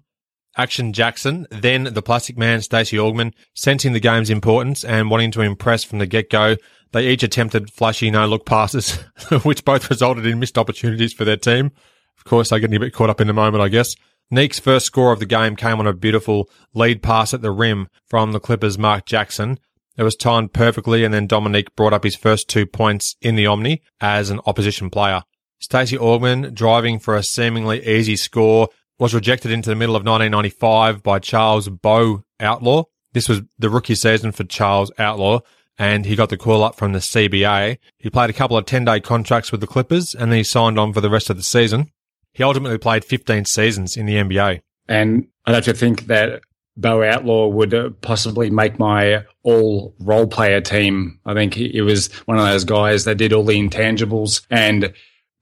Action 0.56 0.94
Jackson, 0.94 1.46
then 1.50 1.84
the 1.84 2.00
plastic 2.00 2.38
man 2.38 2.62
Stacey 2.62 2.96
Augmon, 2.96 3.34
sensing 3.54 3.92
the 3.92 4.00
game's 4.00 4.30
importance 4.30 4.84
and 4.84 5.10
wanting 5.10 5.30
to 5.32 5.42
impress 5.42 5.84
from 5.84 5.98
the 5.98 6.06
get-go, 6.06 6.56
they 6.92 7.08
each 7.08 7.22
attempted 7.22 7.70
flashy 7.70 8.10
no-look 8.10 8.46
passes, 8.46 8.94
which 9.42 9.66
both 9.66 9.90
resulted 9.90 10.24
in 10.24 10.38
missed 10.38 10.56
opportunities 10.56 11.12
for 11.12 11.26
their 11.26 11.36
team. 11.36 11.72
Of 12.16 12.24
course, 12.24 12.48
they're 12.48 12.58
getting 12.58 12.76
a 12.76 12.80
bit 12.80 12.94
caught 12.94 13.10
up 13.10 13.20
in 13.20 13.26
the 13.26 13.34
moment, 13.34 13.62
I 13.62 13.68
guess. 13.68 13.94
Neek's 14.30 14.58
first 14.58 14.86
score 14.86 15.12
of 15.12 15.20
the 15.20 15.26
game 15.26 15.56
came 15.56 15.78
on 15.78 15.86
a 15.86 15.92
beautiful 15.92 16.48
lead 16.72 17.02
pass 17.02 17.34
at 17.34 17.42
the 17.42 17.50
rim 17.50 17.88
from 18.06 18.32
the 18.32 18.40
Clippers' 18.40 18.78
Mark 18.78 19.04
Jackson. 19.04 19.58
It 19.98 20.04
was 20.04 20.16
timed 20.16 20.54
perfectly, 20.54 21.04
and 21.04 21.12
then 21.12 21.26
Dominique 21.26 21.76
brought 21.76 21.92
up 21.92 22.04
his 22.04 22.16
first 22.16 22.48
two 22.48 22.64
points 22.64 23.14
in 23.20 23.34
the 23.34 23.46
Omni 23.46 23.82
as 24.00 24.30
an 24.30 24.40
opposition 24.46 24.88
player. 24.88 25.24
Stacey 25.62 25.96
Augmon, 25.96 26.52
driving 26.52 26.98
for 26.98 27.14
a 27.14 27.22
seemingly 27.22 27.86
easy 27.86 28.16
score, 28.16 28.68
was 28.98 29.14
rejected 29.14 29.52
into 29.52 29.70
the 29.70 29.76
middle 29.76 29.94
of 29.94 30.04
1995 30.04 31.02
by 31.02 31.18
Charles 31.20 31.68
Bo 31.68 32.24
Outlaw. 32.40 32.84
This 33.12 33.28
was 33.28 33.42
the 33.58 33.70
rookie 33.70 33.94
season 33.94 34.32
for 34.32 34.42
Charles 34.44 34.90
Outlaw, 34.98 35.40
and 35.78 36.04
he 36.04 36.16
got 36.16 36.30
the 36.30 36.36
call 36.36 36.64
up 36.64 36.74
from 36.74 36.92
the 36.92 36.98
CBA. 36.98 37.78
He 37.96 38.10
played 38.10 38.28
a 38.28 38.32
couple 38.32 38.56
of 38.56 38.66
10 38.66 38.84
day 38.84 38.98
contracts 39.00 39.52
with 39.52 39.60
the 39.60 39.66
Clippers, 39.68 40.14
and 40.14 40.32
then 40.32 40.38
he 40.38 40.44
signed 40.44 40.78
on 40.78 40.92
for 40.92 41.00
the 41.00 41.10
rest 41.10 41.30
of 41.30 41.36
the 41.36 41.42
season. 41.44 41.90
He 42.32 42.42
ultimately 42.42 42.78
played 42.78 43.04
15 43.04 43.44
seasons 43.44 43.96
in 43.96 44.06
the 44.06 44.14
NBA. 44.14 44.62
And 44.88 45.28
I'd 45.46 45.54
have 45.54 45.64
to 45.64 45.74
think 45.74 46.06
that 46.06 46.42
Bo 46.76 47.02
Outlaw 47.02 47.48
would 47.48 47.74
uh, 47.74 47.90
possibly 48.00 48.50
make 48.50 48.78
my 48.78 49.24
all 49.42 49.94
role 50.00 50.26
player 50.26 50.60
team. 50.60 51.20
I 51.24 51.34
think 51.34 51.54
he, 51.54 51.68
he 51.68 51.82
was 51.82 52.12
one 52.24 52.38
of 52.38 52.44
those 52.44 52.64
guys 52.64 53.04
that 53.04 53.16
did 53.16 53.32
all 53.32 53.44
the 53.44 53.60
intangibles 53.60 54.44
and 54.50 54.92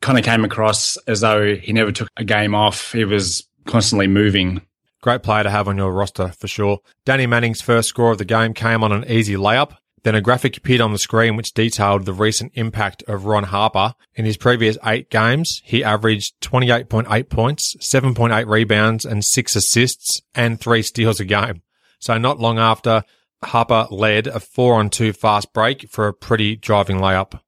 kind 0.01 0.19
of 0.19 0.25
came 0.25 0.45
across 0.45 0.97
as 1.07 1.21
though 1.21 1.55
he 1.55 1.73
never 1.73 1.93
took 1.93 2.09
a 2.17 2.25
game 2.25 2.55
off. 2.55 2.93
He 2.93 3.05
was 3.05 3.47
constantly 3.67 4.07
moving. 4.07 4.63
Great 5.03 5.23
player 5.23 5.43
to 5.43 5.51
have 5.51 5.69
on 5.69 5.77
your 5.77 5.93
roster 5.93 6.29
for 6.29 6.49
sure. 6.49 6.81
Danny 7.05 7.27
Manning's 7.27 7.63
first 7.63 7.89
score 7.89 8.13
of 8.13 8.19
the 8.19 8.25
game 8.25 8.53
came 8.53 8.83
on 8.83 8.93
an 8.93 9.05
easy 9.11 9.35
layup. 9.35 9.77
Then 10.03 10.15
a 10.15 10.21
graphic 10.23 10.57
appeared 10.57 10.81
on 10.81 10.93
the 10.93 10.99
screen 10.99 11.37
which 11.37 11.53
detailed 11.53 12.07
the 12.07 12.15
recent 12.15 12.53
impact 12.55 13.03
of 13.07 13.27
Ron 13.27 13.45
Harper. 13.45 13.95
In 14.15 14.25
his 14.25 14.39
previous 14.39 14.79
eight 14.85 15.11
games, 15.11 15.61
he 15.65 15.85
averaged 15.85 16.41
28.8 16.41 17.29
points, 17.29 17.77
7.8 17.81 18.47
rebounds, 18.47 19.05
and 19.05 19.23
six 19.23 19.55
assists, 19.55 20.23
and 20.35 20.59
three 20.59 20.83
steals 20.83 21.21
a 21.21 21.27
game. 21.27 21.63
So 21.99 22.17
not 22.17 22.39
long 22.39 22.59
after, 22.59 23.05
Harper 23.43 23.89
led 23.91 24.27
a 24.27 24.41
four 24.41 24.75
on 24.75 24.89
two 24.89 25.13
fast 25.13 25.53
break 25.53 25.89
for 25.91 26.09
a 26.09 26.15
pretty 26.15 26.57
driving 26.57 26.99
layup. 26.99 27.39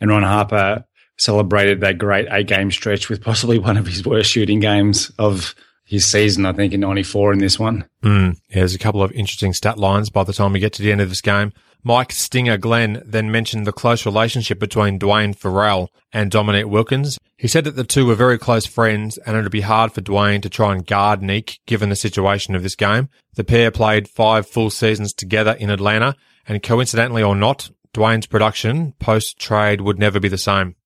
And 0.00 0.10
Ron 0.10 0.22
Harper 0.22 0.84
celebrated 1.22 1.80
that 1.80 1.98
great 1.98 2.26
eight 2.30 2.48
game 2.48 2.70
stretch 2.70 3.08
with 3.08 3.22
possibly 3.22 3.58
one 3.58 3.76
of 3.76 3.86
his 3.86 4.04
worst 4.04 4.30
shooting 4.30 4.60
games 4.60 5.12
of 5.18 5.54
his 5.84 6.04
season, 6.04 6.46
I 6.46 6.52
think, 6.52 6.72
in 6.72 6.80
94 6.80 7.34
in 7.34 7.38
this 7.38 7.58
one. 7.58 7.84
Mm, 8.02 8.36
yeah, 8.48 8.56
there's 8.56 8.74
a 8.74 8.78
couple 8.78 9.02
of 9.02 9.12
interesting 9.12 9.52
stat 9.52 9.78
lines 9.78 10.10
by 10.10 10.24
the 10.24 10.32
time 10.32 10.52
we 10.52 10.60
get 10.60 10.72
to 10.74 10.82
the 10.82 10.90
end 10.90 11.00
of 11.00 11.08
this 11.08 11.20
game. 11.20 11.52
Mike 11.84 12.12
Stinger 12.12 12.56
Glenn 12.56 13.02
then 13.04 13.30
mentioned 13.30 13.66
the 13.66 13.72
close 13.72 14.06
relationship 14.06 14.58
between 14.58 14.98
Duane 14.98 15.34
Ferrell 15.34 15.90
and 16.12 16.30
Dominique 16.30 16.68
Wilkins. 16.68 17.18
He 17.36 17.48
said 17.48 17.64
that 17.64 17.76
the 17.76 17.84
two 17.84 18.06
were 18.06 18.14
very 18.14 18.38
close 18.38 18.66
friends 18.66 19.18
and 19.18 19.36
it 19.36 19.42
would 19.42 19.50
be 19.52 19.62
hard 19.62 19.92
for 19.92 20.00
Duane 20.00 20.40
to 20.42 20.48
try 20.48 20.72
and 20.72 20.86
guard 20.86 21.22
Nick 21.22 21.58
given 21.66 21.88
the 21.88 21.96
situation 21.96 22.54
of 22.54 22.62
this 22.62 22.76
game. 22.76 23.08
The 23.34 23.44
pair 23.44 23.70
played 23.70 24.08
five 24.08 24.46
full 24.46 24.70
seasons 24.70 25.12
together 25.12 25.52
in 25.52 25.70
Atlanta 25.70 26.14
and 26.46 26.62
coincidentally 26.62 27.22
or 27.22 27.34
not, 27.34 27.70
Duane's 27.92 28.26
production 28.26 28.92
post 29.00 29.38
trade 29.38 29.80
would 29.80 29.98
never 29.98 30.20
be 30.20 30.28
the 30.28 30.38
same. 30.38 30.76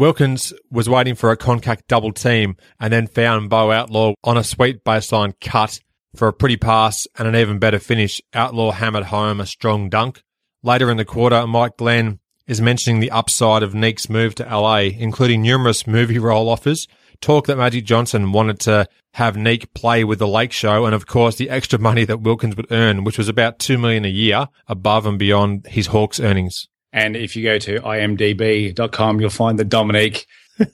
Wilkins 0.00 0.54
was 0.70 0.88
waiting 0.88 1.14
for 1.14 1.30
a 1.30 1.36
contact 1.36 1.86
double 1.86 2.10
team 2.10 2.56
and 2.80 2.90
then 2.90 3.06
found 3.06 3.50
Bo 3.50 3.70
Outlaw 3.70 4.14
on 4.24 4.38
a 4.38 4.42
sweet 4.42 4.82
baseline 4.82 5.34
cut 5.42 5.78
for 6.16 6.26
a 6.26 6.32
pretty 6.32 6.56
pass 6.56 7.06
and 7.18 7.28
an 7.28 7.36
even 7.36 7.58
better 7.58 7.78
finish. 7.78 8.18
Outlaw 8.32 8.70
hammered 8.70 9.04
home 9.04 9.40
a 9.42 9.46
strong 9.46 9.90
dunk. 9.90 10.22
Later 10.62 10.90
in 10.90 10.96
the 10.96 11.04
quarter, 11.04 11.46
Mike 11.46 11.76
Glenn 11.76 12.18
is 12.46 12.62
mentioning 12.62 13.00
the 13.00 13.10
upside 13.10 13.62
of 13.62 13.74
Neek's 13.74 14.08
move 14.08 14.34
to 14.36 14.44
LA, 14.44 14.84
including 14.84 15.42
numerous 15.42 15.86
movie 15.86 16.18
role 16.18 16.48
offers, 16.48 16.88
talk 17.20 17.46
that 17.46 17.58
Magic 17.58 17.84
Johnson 17.84 18.32
wanted 18.32 18.58
to 18.60 18.88
have 19.12 19.36
Neek 19.36 19.74
play 19.74 20.02
with 20.02 20.18
the 20.18 20.26
Lake 20.26 20.52
Show, 20.52 20.86
and 20.86 20.94
of 20.94 21.06
course 21.06 21.36
the 21.36 21.50
extra 21.50 21.78
money 21.78 22.06
that 22.06 22.22
Wilkins 22.22 22.56
would 22.56 22.72
earn, 22.72 23.04
which 23.04 23.18
was 23.18 23.28
about 23.28 23.58
two 23.58 23.76
million 23.76 24.06
a 24.06 24.08
year 24.08 24.48
above 24.66 25.04
and 25.04 25.18
beyond 25.18 25.66
his 25.66 25.88
Hawks 25.88 26.18
earnings. 26.18 26.69
And 26.92 27.16
if 27.16 27.36
you 27.36 27.44
go 27.44 27.58
to 27.58 27.80
imdb.com, 27.80 29.20
you'll 29.20 29.30
find 29.30 29.58
that 29.58 29.68
Dominique, 29.68 30.26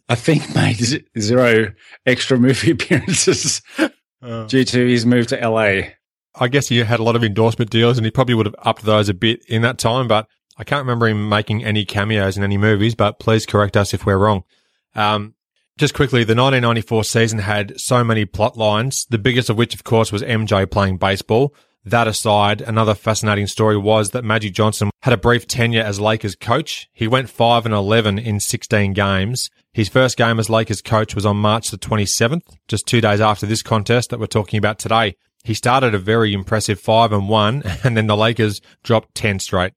I 0.09 0.15
think, 0.15 0.55
made 0.55 0.81
zero 1.19 1.73
extra 2.05 2.39
movie 2.39 2.71
appearances 2.73 3.63
uh, 4.23 4.47
due 4.47 4.65
to 4.65 4.87
his 4.87 5.05
move 5.05 5.27
to 5.29 5.37
LA. 5.37 5.91
I 6.39 6.49
guess 6.49 6.69
he 6.69 6.79
had 6.79 7.01
a 7.01 7.03
lot 7.03 7.17
of 7.17 7.25
endorsement 7.25 7.71
deals 7.71 7.97
and 7.97 8.05
he 8.05 8.11
probably 8.11 8.35
would 8.35 8.47
have 8.47 8.57
upped 8.59 8.83
those 8.83 9.09
a 9.09 9.15
bit 9.15 9.45
in 9.47 9.63
that 9.63 9.79
time, 9.79 10.07
but 10.09 10.29
I 10.59 10.65
can't 10.65 10.81
remember 10.81 11.07
him 11.09 11.29
making 11.29 11.65
any 11.65 11.85
cameos 11.85 12.37
in 12.37 12.45
any 12.45 12.57
movies, 12.57 12.95
but 12.95 13.19
please 13.19 13.47
correct 13.47 13.77
us 13.77 13.93
if 13.93 14.07
we're 14.07 14.19
wrong. 14.19 14.45
Um, 14.95 15.35
just 15.79 15.93
quickly, 15.93 16.21
the 16.21 16.35
1994 16.35 17.05
season 17.05 17.39
had 17.41 17.79
so 17.79 18.03
many 18.03 18.25
plot 18.25 18.57
lines, 18.57 19.07
the 19.11 19.19
biggest 19.19 19.51
of 19.51 19.59
which, 19.59 19.75
of 19.75 19.85
course, 19.85 20.11
was 20.11 20.23
MJ 20.23 20.71
playing 20.71 20.97
baseball. 20.97 21.55
That 21.87 22.09
aside, 22.09 22.63
another 22.63 22.97
fascinating 22.97 23.47
story 23.47 23.79
was 23.79 24.11
that 24.11 24.25
Magic 24.25 24.53
Johnson 24.53 24.91
had 25.03 25.15
a 25.15 25.17
brief 25.17 25.47
tenure 25.47 25.85
as 25.85 26.01
Lakers 26.01 26.35
coach. 26.35 26.89
He 26.93 27.07
went 27.07 27.31
5 27.31 27.65
and 27.65 27.73
11 27.73 28.19
in 28.19 28.41
16 28.41 28.93
games. 28.93 29.51
His 29.73 29.89
first 29.89 30.17
game 30.17 30.41
as 30.41 30.51
Lakers 30.51 30.83
coach 30.83 31.15
was 31.15 31.25
on 31.25 31.37
March 31.37 31.71
the 31.71 31.79
27th, 31.79 32.57
just 32.67 32.89
two 32.89 33.01
days 33.01 33.21
after 33.21 33.47
this 33.47 33.63
contest 33.63 34.11
that 34.11 34.19
we're 34.19 34.27
talking 34.27 34.59
about 34.59 34.81
today. 34.81 35.15
He 35.45 35.55
started 35.55 35.95
a 35.95 35.99
very 35.99 36.33
impressive 36.33 36.81
5 36.81 37.13
and 37.13 37.29
1 37.29 37.63
and 37.85 37.97
then 37.97 38.09
the 38.09 38.17
Lakers 38.17 38.61
dropped 38.83 39.15
10 39.15 39.39
straight. 39.39 39.73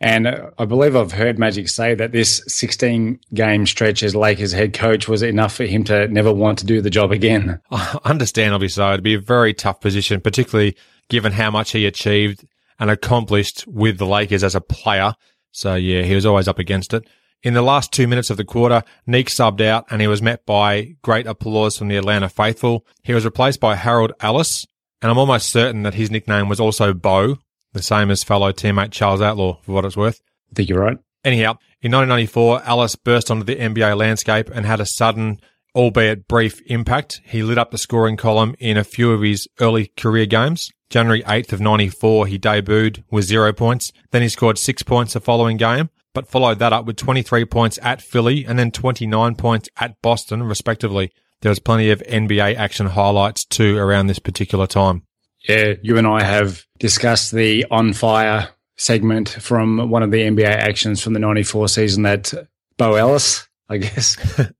And 0.00 0.28
uh, 0.28 0.50
I 0.56 0.66
believe 0.66 0.94
I've 0.94 1.10
heard 1.10 1.36
Magic 1.36 1.68
say 1.68 1.96
that 1.96 2.12
this 2.12 2.40
16 2.46 3.18
game 3.34 3.66
stretch 3.66 4.04
as 4.04 4.14
Lakers 4.14 4.52
head 4.52 4.72
coach 4.72 5.08
was 5.08 5.22
enough 5.22 5.56
for 5.56 5.64
him 5.64 5.82
to 5.84 6.06
never 6.06 6.32
want 6.32 6.60
to 6.60 6.66
do 6.66 6.80
the 6.80 6.90
job 6.90 7.10
again. 7.10 7.60
Understandably 8.04 8.68
so. 8.68 8.90
It'd 8.90 9.02
be 9.02 9.14
a 9.14 9.20
very 9.20 9.52
tough 9.52 9.80
position, 9.80 10.20
particularly 10.20 10.76
given 11.10 11.32
how 11.32 11.50
much 11.50 11.72
he 11.72 11.84
achieved 11.86 12.46
and 12.78 12.90
accomplished 12.90 13.66
with 13.66 13.98
the 13.98 14.06
Lakers 14.06 14.42
as 14.42 14.54
a 14.54 14.60
player. 14.60 15.14
So 15.52 15.74
yeah, 15.74 16.02
he 16.02 16.14
was 16.14 16.24
always 16.24 16.48
up 16.48 16.58
against 16.58 16.94
it. 16.94 17.06
In 17.42 17.54
the 17.54 17.62
last 17.62 17.92
two 17.92 18.06
minutes 18.06 18.30
of 18.30 18.36
the 18.36 18.44
quarter, 18.44 18.82
Neek 19.06 19.28
subbed 19.28 19.62
out 19.62 19.86
and 19.90 20.00
he 20.00 20.06
was 20.06 20.20
met 20.20 20.44
by 20.44 20.96
great 21.02 21.26
applause 21.26 21.76
from 21.76 21.88
the 21.88 21.96
Atlanta 21.96 22.28
faithful. 22.28 22.86
He 23.02 23.14
was 23.14 23.24
replaced 23.24 23.60
by 23.60 23.76
Harold 23.76 24.12
Ellis, 24.20 24.66
and 25.00 25.10
I'm 25.10 25.18
almost 25.18 25.50
certain 25.50 25.82
that 25.84 25.94
his 25.94 26.10
nickname 26.10 26.48
was 26.48 26.60
also 26.60 26.92
Bo, 26.92 27.38
the 27.72 27.82
same 27.82 28.10
as 28.10 28.24
fellow 28.24 28.52
teammate 28.52 28.92
Charles 28.92 29.22
Outlaw, 29.22 29.58
for 29.62 29.72
what 29.72 29.86
it's 29.86 29.96
worth. 29.96 30.20
I 30.50 30.54
think 30.54 30.68
you're 30.68 30.80
right. 30.80 30.98
Anyhow, 31.24 31.56
in 31.80 31.92
1994, 31.92 32.62
Ellis 32.64 32.96
burst 32.96 33.30
onto 33.30 33.44
the 33.44 33.56
NBA 33.56 33.96
landscape 33.96 34.50
and 34.52 34.66
had 34.66 34.80
a 34.80 34.86
sudden, 34.86 35.40
albeit 35.74 36.28
brief 36.28 36.60
impact. 36.66 37.22
He 37.24 37.42
lit 37.42 37.58
up 37.58 37.70
the 37.70 37.78
scoring 37.78 38.18
column 38.18 38.54
in 38.58 38.76
a 38.76 38.84
few 38.84 39.12
of 39.12 39.22
his 39.22 39.48
early 39.60 39.92
career 39.96 40.26
games. 40.26 40.70
January 40.90 41.22
8th 41.22 41.52
of 41.52 41.60
94, 41.60 42.26
he 42.26 42.38
debuted 42.38 43.04
with 43.10 43.24
zero 43.24 43.52
points. 43.52 43.92
Then 44.10 44.22
he 44.22 44.28
scored 44.28 44.58
six 44.58 44.82
points 44.82 45.12
the 45.12 45.20
following 45.20 45.56
game, 45.56 45.88
but 46.12 46.26
followed 46.26 46.58
that 46.58 46.72
up 46.72 46.84
with 46.84 46.96
23 46.96 47.44
points 47.44 47.78
at 47.80 48.02
Philly 48.02 48.44
and 48.44 48.58
then 48.58 48.72
29 48.72 49.36
points 49.36 49.68
at 49.76 50.02
Boston, 50.02 50.42
respectively. 50.42 51.12
There 51.42 51.50
was 51.50 51.60
plenty 51.60 51.90
of 51.90 52.02
NBA 52.02 52.56
action 52.56 52.86
highlights 52.86 53.44
too 53.44 53.78
around 53.78 54.08
this 54.08 54.18
particular 54.18 54.66
time. 54.66 55.04
Yeah, 55.48 55.74
you 55.80 55.96
and 55.96 56.06
I 56.06 56.22
have 56.22 56.66
discussed 56.78 57.32
the 57.32 57.64
on 57.70 57.92
fire 57.92 58.50
segment 58.76 59.28
from 59.28 59.90
one 59.90 60.02
of 60.02 60.10
the 60.10 60.22
NBA 60.22 60.44
actions 60.44 61.02
from 61.02 61.12
the 61.12 61.20
94 61.20 61.68
season 61.68 62.02
that 62.02 62.34
Bo 62.76 62.94
Ellis, 62.94 63.48
I 63.68 63.78
guess, 63.78 64.16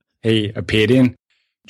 he 0.22 0.52
appeared 0.54 0.90
in. 0.90 1.16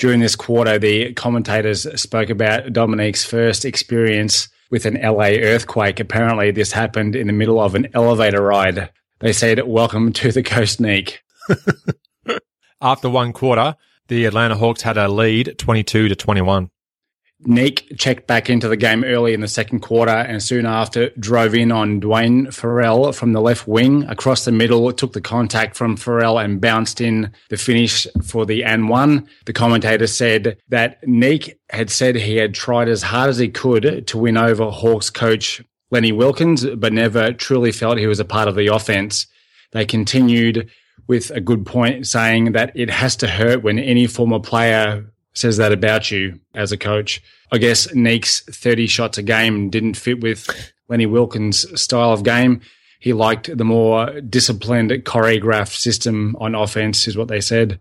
During 0.00 0.21
this 0.21 0.35
quarter, 0.35 0.78
the 0.78 1.12
commentators 1.12 1.87
spoke 2.00 2.30
about 2.30 2.73
Dominique's 2.73 3.23
first 3.23 3.66
experience 3.66 4.49
with 4.71 4.87
an 4.87 4.95
LA 4.95 5.37
earthquake. 5.42 6.00
Apparently, 6.00 6.50
this 6.52 6.73
happened 6.73 7.14
in 7.14 7.26
the 7.26 7.35
middle 7.35 7.61
of 7.61 7.75
an 7.75 7.87
elevator 7.92 8.40
ride. 8.40 8.88
They 9.19 9.35
said, 9.35 9.61
Welcome 9.66 10.14
to 10.14 10.33
the 10.33 10.42
Coast 10.42 10.80
Neek. 10.80 11.21
After 12.80 13.11
one 13.11 13.35
quarter, 13.35 13.76
the 14.09 14.25
Atlanta 14.25 14.57
Hawks 14.57 14.80
had 14.80 14.97
a 14.97 15.07
lead 15.07 15.59
22 15.59 16.09
to 16.09 16.16
21. 16.16 16.71
Neek 17.44 17.97
checked 17.97 18.26
back 18.26 18.50
into 18.50 18.68
the 18.68 18.76
game 18.76 19.02
early 19.02 19.32
in 19.32 19.40
the 19.40 19.49
second 19.49 19.80
quarter 19.80 20.12
and 20.12 20.42
soon 20.42 20.66
after 20.66 21.11
drove 21.11 21.54
in 21.54 21.73
on 21.73 21.99
Duane 21.99 22.50
Ferrell 22.50 23.12
from 23.12 23.32
the 23.32 23.40
left 23.40 23.66
wing 23.66 24.04
across 24.04 24.44
the 24.44 24.52
middle, 24.52 24.92
took 24.92 25.14
the 25.14 25.20
contact 25.20 25.75
from 25.75 25.97
Ferrell 25.97 26.38
and 26.38 26.61
bounced 26.61 27.00
in 27.00 27.32
the 27.49 27.56
finish 27.56 28.06
for 28.23 28.44
the 28.44 28.62
and 28.62 28.88
one. 28.88 29.28
The 29.47 29.54
commentator 29.54 30.06
said 30.06 30.59
that 30.68 31.06
Neek 31.06 31.59
had 31.70 31.90
said 31.90 32.16
he 32.16 32.37
had 32.37 32.54
tried 32.54 32.88
as 32.88 33.02
hard 33.02 33.30
as 33.30 33.38
he 33.38 33.49
could 33.49 34.06
to 34.06 34.18
win 34.18 34.37
over 34.37 34.70
Hawks 34.70 35.09
coach 35.09 35.62
Lenny 35.90 36.12
Wilkens, 36.12 36.64
but 36.76 36.92
never 36.92 37.32
truly 37.32 37.73
felt 37.73 37.99
he 37.99 38.06
was 38.06 38.20
a 38.20 38.25
part 38.25 38.49
of 38.49 38.54
the 38.54 38.68
offense. 38.68 39.26
They 39.73 39.87
continued 39.87 40.70
with 41.06 41.30
a 41.30 41.40
good 41.40 41.66
point 41.66 42.06
saying 42.06 42.52
that 42.52 42.73
it 42.75 42.90
has 42.90 43.16
to 43.16 43.26
hurt 43.26 43.62
when 43.62 43.78
any 43.78 44.06
former 44.06 44.38
player 44.38 45.11
says 45.40 45.56
that 45.56 45.73
about 45.73 46.11
you 46.11 46.38
as 46.54 46.70
a 46.70 46.76
coach. 46.76 47.23
I 47.50 47.59
guess 47.59 47.92
Neek's 47.94 48.40
30 48.42 48.87
shots 48.87 49.18
a 49.18 49.23
game 49.23 49.70
didn't 49.70 49.94
fit 49.94 50.20
with 50.20 50.47
Lenny 50.88 51.06
Wilkens' 51.06 51.80
style 51.80 52.12
of 52.12 52.23
game. 52.23 52.61
He 53.00 53.12
liked 53.14 53.56
the 53.56 53.64
more 53.64 54.20
disciplined, 54.20 54.90
choreographed 54.90 55.75
system 55.76 56.37
on 56.38 56.54
offense, 56.54 57.09
is 57.09 57.16
what 57.16 57.28
they 57.28 57.40
said. 57.40 57.80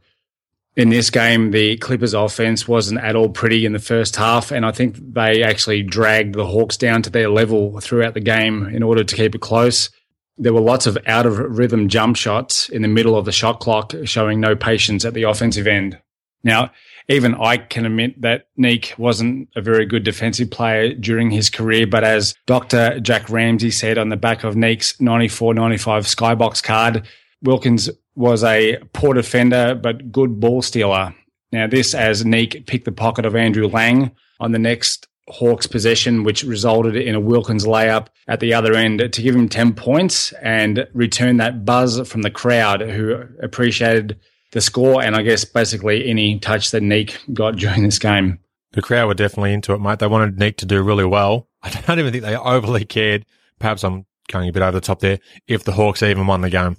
In 0.75 0.89
this 0.89 1.09
game, 1.09 1.51
the 1.51 1.75
Clippers' 1.77 2.13
offense 2.13 2.67
wasn't 2.67 3.01
at 3.01 3.15
all 3.15 3.27
pretty 3.27 3.65
in 3.65 3.73
the 3.73 3.79
first 3.79 4.15
half, 4.15 4.51
and 4.51 4.65
I 4.65 4.71
think 4.71 4.95
they 5.13 5.43
actually 5.43 5.83
dragged 5.83 6.35
the 6.35 6.45
Hawks 6.45 6.77
down 6.77 7.01
to 7.01 7.09
their 7.09 7.29
level 7.29 7.81
throughout 7.81 8.13
the 8.13 8.21
game 8.21 8.67
in 8.67 8.81
order 8.81 9.03
to 9.03 9.15
keep 9.15 9.35
it 9.35 9.41
close. 9.41 9.89
There 10.37 10.53
were 10.53 10.61
lots 10.61 10.87
of 10.87 10.97
out 11.05 11.25
of 11.25 11.37
rhythm 11.37 11.89
jump 11.89 12.15
shots 12.15 12.69
in 12.69 12.81
the 12.81 12.87
middle 12.87 13.17
of 13.17 13.25
the 13.25 13.33
shot 13.33 13.59
clock, 13.59 13.93
showing 14.05 14.39
no 14.39 14.55
patience 14.55 15.03
at 15.03 15.13
the 15.13 15.23
offensive 15.23 15.67
end. 15.67 15.99
Now, 16.45 16.71
even 17.09 17.33
I 17.35 17.57
can 17.57 17.85
admit 17.85 18.21
that 18.21 18.47
Neek 18.55 18.93
wasn't 18.97 19.49
a 19.55 19.61
very 19.61 19.85
good 19.85 20.03
defensive 20.03 20.51
player 20.51 20.93
during 20.93 21.31
his 21.31 21.49
career, 21.49 21.87
but 21.87 22.03
as 22.03 22.35
Dr. 22.45 22.99
Jack 22.99 23.29
Ramsay 23.29 23.71
said 23.71 23.97
on 23.97 24.09
the 24.09 24.15
back 24.15 24.43
of 24.43 24.55
Neek's 24.55 24.93
94-95 24.97 26.15
skybox 26.15 26.63
card, 26.63 27.07
Wilkins 27.41 27.89
was 28.15 28.43
a 28.43 28.77
poor 28.93 29.13
defender, 29.13 29.73
but 29.73 30.11
good 30.11 30.39
ball 30.39 30.61
stealer. 30.61 31.15
Now, 31.51 31.65
this 31.65 31.95
as 31.95 32.23
Neek 32.23 32.67
picked 32.67 32.85
the 32.85 32.91
pocket 32.91 33.25
of 33.25 33.35
Andrew 33.35 33.67
Lang 33.67 34.11
on 34.39 34.51
the 34.51 34.59
next 34.59 35.07
Hawks 35.29 35.67
possession, 35.67 36.23
which 36.23 36.43
resulted 36.43 36.95
in 36.95 37.15
a 37.15 37.19
Wilkins 37.19 37.65
layup 37.65 38.07
at 38.27 38.39
the 38.39 38.53
other 38.53 38.73
end 38.73 38.99
to 38.99 39.21
give 39.21 39.35
him 39.35 39.49
10 39.49 39.73
points 39.73 40.31
and 40.33 40.87
return 40.93 41.37
that 41.37 41.65
buzz 41.65 42.07
from 42.07 42.21
the 42.21 42.31
crowd 42.31 42.81
who 42.81 43.23
appreciated 43.41 44.19
the 44.51 44.61
score 44.61 45.01
and 45.01 45.15
I 45.15 45.21
guess 45.21 45.45
basically 45.45 46.07
any 46.09 46.39
touch 46.39 46.71
that 46.71 46.83
Neek 46.83 47.19
got 47.33 47.57
during 47.57 47.83
this 47.83 47.99
game. 47.99 48.39
The 48.71 48.81
crowd 48.81 49.07
were 49.07 49.13
definitely 49.13 49.53
into 49.53 49.73
it, 49.73 49.79
mate. 49.79 49.99
They 49.99 50.07
wanted 50.07 50.37
Neek 50.37 50.57
to 50.57 50.65
do 50.65 50.81
really 50.83 51.05
well. 51.05 51.47
I 51.63 51.69
don't 51.69 51.99
even 51.99 52.11
think 52.11 52.23
they 52.23 52.35
overly 52.35 52.85
cared. 52.85 53.25
Perhaps 53.59 53.83
I'm 53.83 54.05
going 54.31 54.49
a 54.49 54.51
bit 54.51 54.61
over 54.61 54.71
the 54.71 54.81
top 54.81 54.99
there. 54.99 55.19
If 55.47 55.63
the 55.63 55.73
Hawks 55.73 56.03
even 56.03 56.27
won 56.27 56.41
the 56.41 56.49
game. 56.49 56.77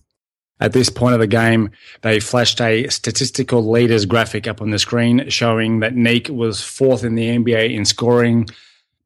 At 0.61 0.75
this 0.75 0.91
point 0.91 1.15
of 1.15 1.21
the 1.21 1.27
game, 1.27 1.71
they 2.03 2.21
flashed 2.21 2.61
a 2.61 2.87
statistical 2.89 3.71
leaders 3.71 4.05
graphic 4.05 4.47
up 4.47 4.61
on 4.61 4.71
the 4.71 4.79
screen 4.79 5.29
showing 5.31 5.81
that 5.81 5.97
Neek 5.97 6.29
was 6.29 6.63
fourth 6.63 7.03
in 7.03 7.15
the 7.15 7.29
NBA 7.29 7.75
in 7.75 7.87
scoring 7.87 8.47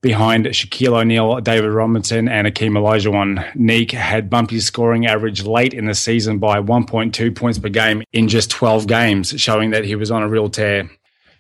behind 0.05 0.45
Shaquille 0.45 1.01
O'Neal, 1.01 1.41
David 1.41 1.71
Robinson, 1.71 2.29
and 2.29 2.47
Akeem 2.47 2.73
Olajuwon. 2.73 3.57
Neek 3.57 3.93
had 3.93 4.29
bumped 4.29 4.53
his 4.53 4.67
scoring 4.67 5.07
average 5.07 5.45
late 5.45 5.73
in 5.73 5.87
the 5.87 5.95
season 5.95 6.39
by 6.39 6.61
1.2 6.61 7.35
points 7.35 7.59
per 7.59 7.71
game 7.71 8.03
in 8.13 8.29
just 8.29 8.51
12 8.51 8.87
games, 8.87 9.41
showing 9.41 9.71
that 9.71 9.87
he 9.87 9.97
was 9.97 10.11
on 10.11 10.23
a 10.23 10.29
real 10.29 10.51
tear. 10.51 10.91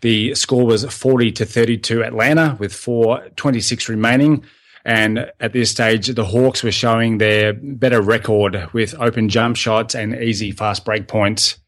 The 0.00 0.34
score 0.34 0.64
was 0.64 0.82
40 0.82 1.32
to 1.32 1.44
32 1.44 2.02
Atlanta 2.02 2.56
with 2.58 2.72
4.26 2.72 3.88
remaining. 3.88 4.42
And 4.86 5.30
at 5.40 5.52
this 5.52 5.70
stage, 5.70 6.06
the 6.06 6.24
Hawks 6.24 6.62
were 6.62 6.72
showing 6.72 7.18
their 7.18 7.52
better 7.52 8.00
record 8.00 8.70
with 8.72 8.94
open 8.98 9.28
jump 9.28 9.56
shots 9.56 9.94
and 9.94 10.14
easy 10.14 10.52
fast 10.52 10.86
break 10.86 11.06
points. 11.06 11.58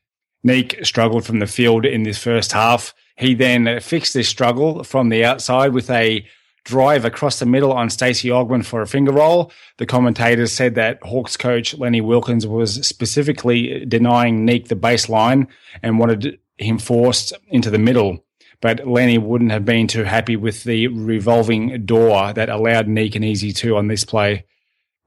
Neek 0.45 0.79
struggled 0.83 1.27
from 1.27 1.41
the 1.41 1.47
field 1.47 1.85
in 1.85 2.05
this 2.05 2.17
first 2.17 2.53
half. 2.53 2.95
He 3.19 3.35
then 3.35 3.81
fixed 3.81 4.15
this 4.15 4.31
struggle 4.31 4.83
from 4.83 5.11
the 5.11 5.27
outside 5.27 5.75
with 5.75 5.91
a 5.91 6.27
drive 6.67 7.05
across 7.05 7.39
the 7.39 7.47
middle 7.47 7.73
on 7.73 7.89
Stacey 7.89 8.29
Augmon 8.29 8.65
for 8.65 8.83
a 8.83 8.87
finger 8.87 9.13
roll. 9.13 9.53
The 9.79 9.87
commentators 9.87 10.53
said 10.53 10.75
that 10.75 11.03
Hawks 11.03 11.37
coach 11.37 11.75
Lenny 11.75 12.01
Wilkens 12.01 12.47
was 12.47 12.87
specifically 12.87 13.85
denying 13.87 14.45
Neek 14.45 14.69
the 14.69 14.75
baseline 14.75 15.47
and 15.83 15.99
wanted 15.99 16.39
him 16.59 16.79
forced 16.79 17.33
into 17.49 17.71
the 17.71 17.79
middle 17.79 18.25
but 18.61 18.87
Lenny 18.87 19.19
wouldn't 19.19 19.53
have 19.53 19.65
been 19.65 19.87
too 19.87 20.05
happy 20.05 20.37
with 20.37 20.65
the 20.65 20.89
revolving 20.89 21.85
door 21.85 22.33
that 22.33 22.49
allowed 22.49 22.89
Neek 22.89 23.15
an 23.15 23.25
easy 23.25 23.53
two 23.53 23.77
on 23.77 23.89
this 23.89 24.05
play. 24.05 24.45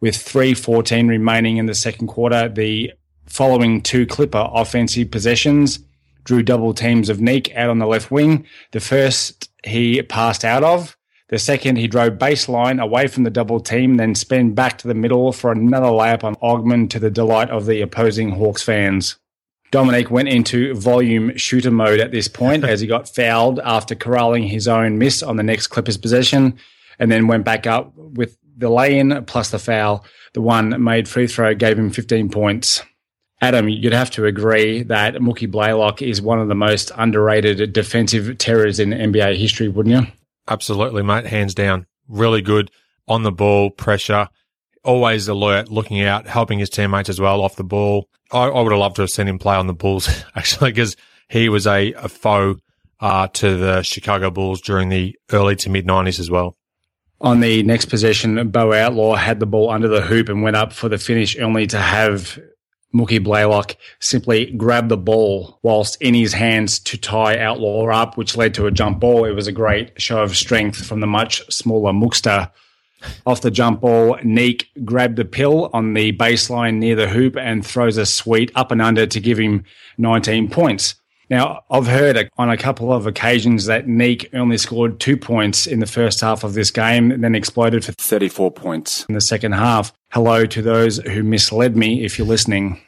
With 0.01 0.15
3.14 0.15 1.09
remaining 1.09 1.57
in 1.57 1.65
the 1.65 1.73
second 1.73 2.07
quarter, 2.07 2.47
the 2.47 2.93
following 3.25 3.81
two 3.81 4.05
Clipper 4.05 4.47
offensive 4.53 5.11
possessions 5.11 5.79
drew 6.23 6.43
double 6.43 6.73
teams 6.73 7.09
of 7.09 7.19
Neek 7.19 7.53
out 7.55 7.69
on 7.69 7.79
the 7.79 7.87
left 7.87 8.11
wing. 8.11 8.45
The 8.71 8.79
first 8.79 9.49
he 9.63 10.01
passed 10.03 10.45
out 10.45 10.63
of. 10.63 10.95
The 11.29 11.37
second, 11.37 11.77
he 11.77 11.87
drove 11.87 12.13
baseline 12.13 12.81
away 12.81 13.07
from 13.07 13.23
the 13.23 13.29
double 13.29 13.59
team, 13.59 13.97
then 13.97 14.15
spun 14.15 14.53
back 14.53 14.79
to 14.79 14.87
the 14.87 14.95
middle 14.95 15.31
for 15.31 15.51
another 15.51 15.87
layup 15.87 16.23
on 16.23 16.35
Augmon 16.37 16.89
to 16.89 16.99
the 16.99 17.11
delight 17.11 17.51
of 17.51 17.67
the 17.67 17.81
opposing 17.81 18.31
Hawks 18.31 18.63
fans. 18.63 19.15
Dominique 19.69 20.09
went 20.09 20.27
into 20.27 20.73
volume 20.73 21.37
shooter 21.37 21.69
mode 21.69 21.99
at 21.99 22.11
this 22.11 22.27
point 22.27 22.63
as 22.67 22.81
he 22.81 22.87
got 22.87 23.07
fouled 23.07 23.59
after 23.59 23.93
corralling 23.93 24.43
his 24.43 24.67
own 24.67 24.97
miss 24.97 25.21
on 25.21 25.37
the 25.37 25.43
next 25.43 25.67
Clippers 25.67 25.97
possession 25.97 26.57
and 26.97 27.11
then 27.11 27.27
went 27.27 27.45
back 27.45 27.67
up 27.67 27.95
with 27.95 28.35
the 28.57 28.69
lay 28.69 28.97
in 28.97 29.23
plus 29.25 29.51
the 29.51 29.59
foul. 29.59 30.03
The 30.33 30.41
one 30.41 30.83
made 30.83 31.07
free 31.07 31.27
throw 31.27 31.53
gave 31.53 31.77
him 31.77 31.91
15 31.91 32.29
points. 32.29 32.81
Adam, 33.41 33.69
you'd 33.69 33.93
have 33.93 34.11
to 34.11 34.25
agree 34.25 34.83
that 34.83 35.15
Mookie 35.15 35.49
Blaylock 35.49 36.01
is 36.01 36.21
one 36.21 36.41
of 36.41 36.49
the 36.49 36.55
most 36.55 36.91
underrated 36.97 37.71
defensive 37.71 38.37
terrors 38.37 38.79
in 38.79 38.89
NBA 38.89 39.37
history, 39.37 39.69
wouldn't 39.69 39.95
you? 39.95 40.11
Absolutely, 40.49 41.03
mate. 41.03 41.27
Hands 41.27 41.53
down. 41.53 41.85
Really 42.07 42.41
good 42.41 42.71
on 43.07 43.23
the 43.23 43.31
ball, 43.31 43.69
pressure, 43.69 44.27
always 44.83 45.27
alert, 45.27 45.69
looking 45.69 46.01
out, 46.01 46.27
helping 46.27 46.59
his 46.59 46.69
teammates 46.69 47.09
as 47.09 47.19
well 47.19 47.41
off 47.41 47.55
the 47.55 47.63
ball. 47.63 48.07
I, 48.31 48.45
I 48.45 48.61
would 48.61 48.71
have 48.71 48.79
loved 48.79 48.95
to 48.97 49.03
have 49.03 49.09
seen 49.09 49.27
him 49.27 49.39
play 49.39 49.55
on 49.55 49.67
the 49.67 49.73
Bulls 49.73 50.09
actually 50.35 50.71
because 50.71 50.95
he 51.29 51.49
was 51.49 51.67
a, 51.67 51.93
a 51.93 52.09
foe 52.09 52.57
uh, 52.99 53.27
to 53.27 53.57
the 53.57 53.81
Chicago 53.83 54.29
Bulls 54.29 54.61
during 54.61 54.89
the 54.89 55.15
early 55.31 55.55
to 55.57 55.69
mid 55.69 55.85
nineties 55.85 56.19
as 56.19 56.29
well. 56.29 56.57
On 57.21 57.41
the 57.41 57.63
next 57.63 57.85
possession, 57.85 58.49
Bo 58.49 58.71
Outlaw 58.71 59.15
had 59.15 59.39
the 59.39 59.45
ball 59.45 59.69
under 59.69 59.89
the 59.89 60.01
hoop 60.01 60.29
and 60.29 60.41
went 60.41 60.55
up 60.55 60.71
for 60.71 60.87
the 60.87 60.97
finish, 60.97 61.37
only 61.37 61.67
to 61.67 61.77
have 61.77 62.39
Mookie 62.93 63.23
Blaylock 63.23 63.75
simply 63.99 64.51
grabbed 64.51 64.89
the 64.89 64.97
ball 64.97 65.59
whilst 65.61 66.01
in 66.01 66.13
his 66.13 66.33
hands 66.33 66.79
to 66.79 66.97
tie 66.97 67.37
Outlaw 67.37 67.87
up, 67.89 68.17
which 68.17 68.35
led 68.35 68.53
to 68.55 68.65
a 68.65 68.71
jump 68.71 68.99
ball. 68.99 69.25
It 69.25 69.33
was 69.33 69.47
a 69.47 69.51
great 69.51 70.01
show 70.01 70.23
of 70.23 70.35
strength 70.35 70.85
from 70.85 70.99
the 70.99 71.07
much 71.07 71.43
smaller 71.53 71.93
Mookster 71.93 72.51
off 73.25 73.41
the 73.41 73.51
jump 73.51 73.81
ball, 73.81 74.17
Neek 74.23 74.69
grabbed 74.83 75.15
the 75.15 75.25
pill 75.25 75.69
on 75.73 75.93
the 75.93 76.11
baseline 76.13 76.75
near 76.75 76.95
the 76.95 77.07
hoop 77.07 77.37
and 77.37 77.65
throws 77.65 77.97
a 77.97 78.05
sweet 78.05 78.51
up 78.55 78.71
and 78.71 78.81
under 78.81 79.05
to 79.05 79.19
give 79.19 79.37
him 79.37 79.63
19 79.97 80.49
points. 80.49 80.95
Now, 81.29 81.61
I've 81.69 81.87
heard 81.87 82.29
on 82.37 82.49
a 82.49 82.57
couple 82.57 82.91
of 82.91 83.05
occasions 83.05 83.65
that 83.65 83.87
Neek 83.87 84.29
only 84.33 84.57
scored 84.57 84.99
two 84.99 85.15
points 85.15 85.67
in 85.67 85.79
the 85.79 85.85
first 85.85 86.21
half 86.21 86.43
of 86.43 86.55
this 86.55 86.71
game 86.71 87.11
and 87.11 87.23
then 87.23 87.35
exploded 87.35 87.85
for 87.85 87.91
34 87.93 88.51
points 88.51 89.05
in 89.05 89.13
the 89.13 89.21
second 89.21 89.51
half. 89.51 89.93
Hello 90.11 90.45
to 90.47 90.61
those 90.63 90.97
who 90.97 91.21
misled 91.21 91.77
me 91.77 92.03
if 92.03 92.17
you're 92.17 92.27
listening. 92.27 92.81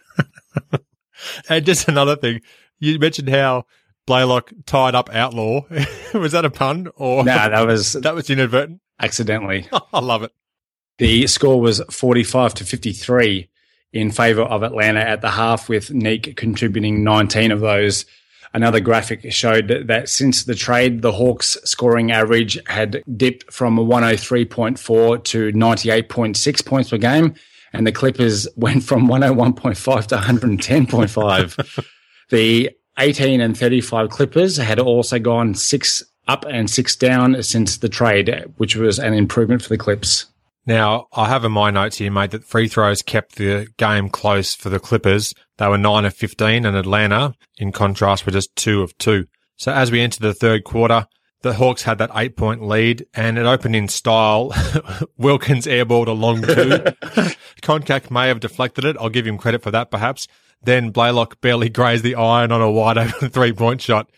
and 1.49 1.65
just 1.65 1.87
another 1.87 2.15
thing, 2.15 2.41
you 2.79 2.97
mentioned 2.97 3.29
how 3.29 3.65
Blaylock 4.07 4.51
tied 4.65 4.95
up 4.95 5.13
Outlaw. 5.13 5.61
was 6.13 6.31
that 6.31 6.45
a 6.45 6.49
pun 6.49 6.89
or? 6.95 7.23
No, 7.23 7.35
that 7.35 7.67
was 7.67 7.93
that 8.01 8.15
was 8.15 8.29
inadvertent 8.29 8.81
accidentally. 8.99 9.67
I 9.93 9.99
love 9.99 10.23
it. 10.23 10.31
The 10.97 11.27
score 11.27 11.61
was 11.61 11.81
45 11.91 12.55
to 12.55 12.65
53 12.65 13.49
in 13.93 14.11
favor 14.11 14.41
of 14.41 14.63
Atlanta 14.63 15.01
at 15.01 15.21
the 15.21 15.31
half, 15.31 15.69
with 15.69 15.91
Neek 15.91 16.35
contributing 16.37 17.03
19 17.03 17.51
of 17.51 17.59
those. 17.59 18.05
Another 18.53 18.81
graphic 18.81 19.31
showed 19.31 19.85
that 19.87 20.09
since 20.09 20.43
the 20.43 20.55
trade, 20.55 21.01
the 21.01 21.13
Hawks' 21.13 21.57
scoring 21.63 22.11
average 22.11 22.59
had 22.67 23.01
dipped 23.15 23.51
from 23.51 23.77
103.4 23.77 25.23
to 25.23 25.51
98.6 25.53 26.65
points 26.65 26.89
per 26.89 26.97
game, 26.97 27.33
and 27.71 27.87
the 27.87 27.93
Clippers 27.93 28.47
went 28.57 28.83
from 28.83 29.07
101.5 29.07 30.07
to 30.07 30.17
110.5. 30.17 31.85
the 32.29 32.69
18 32.99 33.39
and 33.39 33.57
35 33.57 34.09
Clippers 34.09 34.57
had 34.57 34.79
also 34.79 35.17
gone 35.17 35.55
six 35.55 36.03
up 36.27 36.45
and 36.47 36.69
six 36.69 36.95
down 36.95 37.41
since 37.43 37.77
the 37.77 37.89
trade, 37.89 38.45
which 38.57 38.75
was 38.75 38.99
an 38.99 39.13
improvement 39.13 39.61
for 39.61 39.69
the 39.69 39.77
Clips. 39.77 40.30
Now, 40.71 41.07
I 41.11 41.27
have 41.27 41.43
in 41.43 41.51
my 41.51 41.69
notes 41.69 41.97
here, 41.97 42.09
mate, 42.09 42.31
that 42.31 42.45
free 42.45 42.69
throws 42.69 43.01
kept 43.01 43.35
the 43.35 43.67
game 43.75 44.07
close 44.07 44.55
for 44.55 44.69
the 44.69 44.79
Clippers. 44.79 45.33
They 45.57 45.67
were 45.67 45.77
9 45.77 46.05
of 46.05 46.13
15 46.13 46.65
and 46.65 46.77
Atlanta, 46.77 47.33
in 47.57 47.73
contrast, 47.73 48.25
were 48.25 48.31
just 48.31 48.55
2 48.55 48.81
of 48.81 48.97
2. 48.97 49.25
So 49.57 49.73
as 49.73 49.91
we 49.91 49.99
enter 49.99 50.21
the 50.21 50.33
third 50.33 50.63
quarter, 50.63 51.07
the 51.41 51.55
Hawks 51.55 51.83
had 51.83 51.97
that 51.97 52.11
eight 52.15 52.37
point 52.37 52.65
lead 52.65 53.05
and 53.13 53.37
it 53.37 53.45
opened 53.45 53.75
in 53.75 53.89
style. 53.89 54.53
Wilkins 55.17 55.65
airballed 55.65 56.07
a 56.07 56.13
long 56.13 56.41
two. 56.41 56.69
Koncak 57.61 58.09
may 58.11 58.29
have 58.29 58.39
deflected 58.39 58.85
it. 58.85 58.95
I'll 58.97 59.09
give 59.09 59.27
him 59.27 59.37
credit 59.37 59.61
for 59.61 59.71
that, 59.71 59.91
perhaps. 59.91 60.29
Then 60.63 60.91
Blaylock 60.91 61.41
barely 61.41 61.67
grazed 61.67 62.05
the 62.05 62.15
iron 62.15 62.53
on 62.53 62.61
a 62.61 62.71
wide 62.71 62.97
open 62.97 63.29
three 63.31 63.51
point 63.51 63.81
shot 63.81 64.09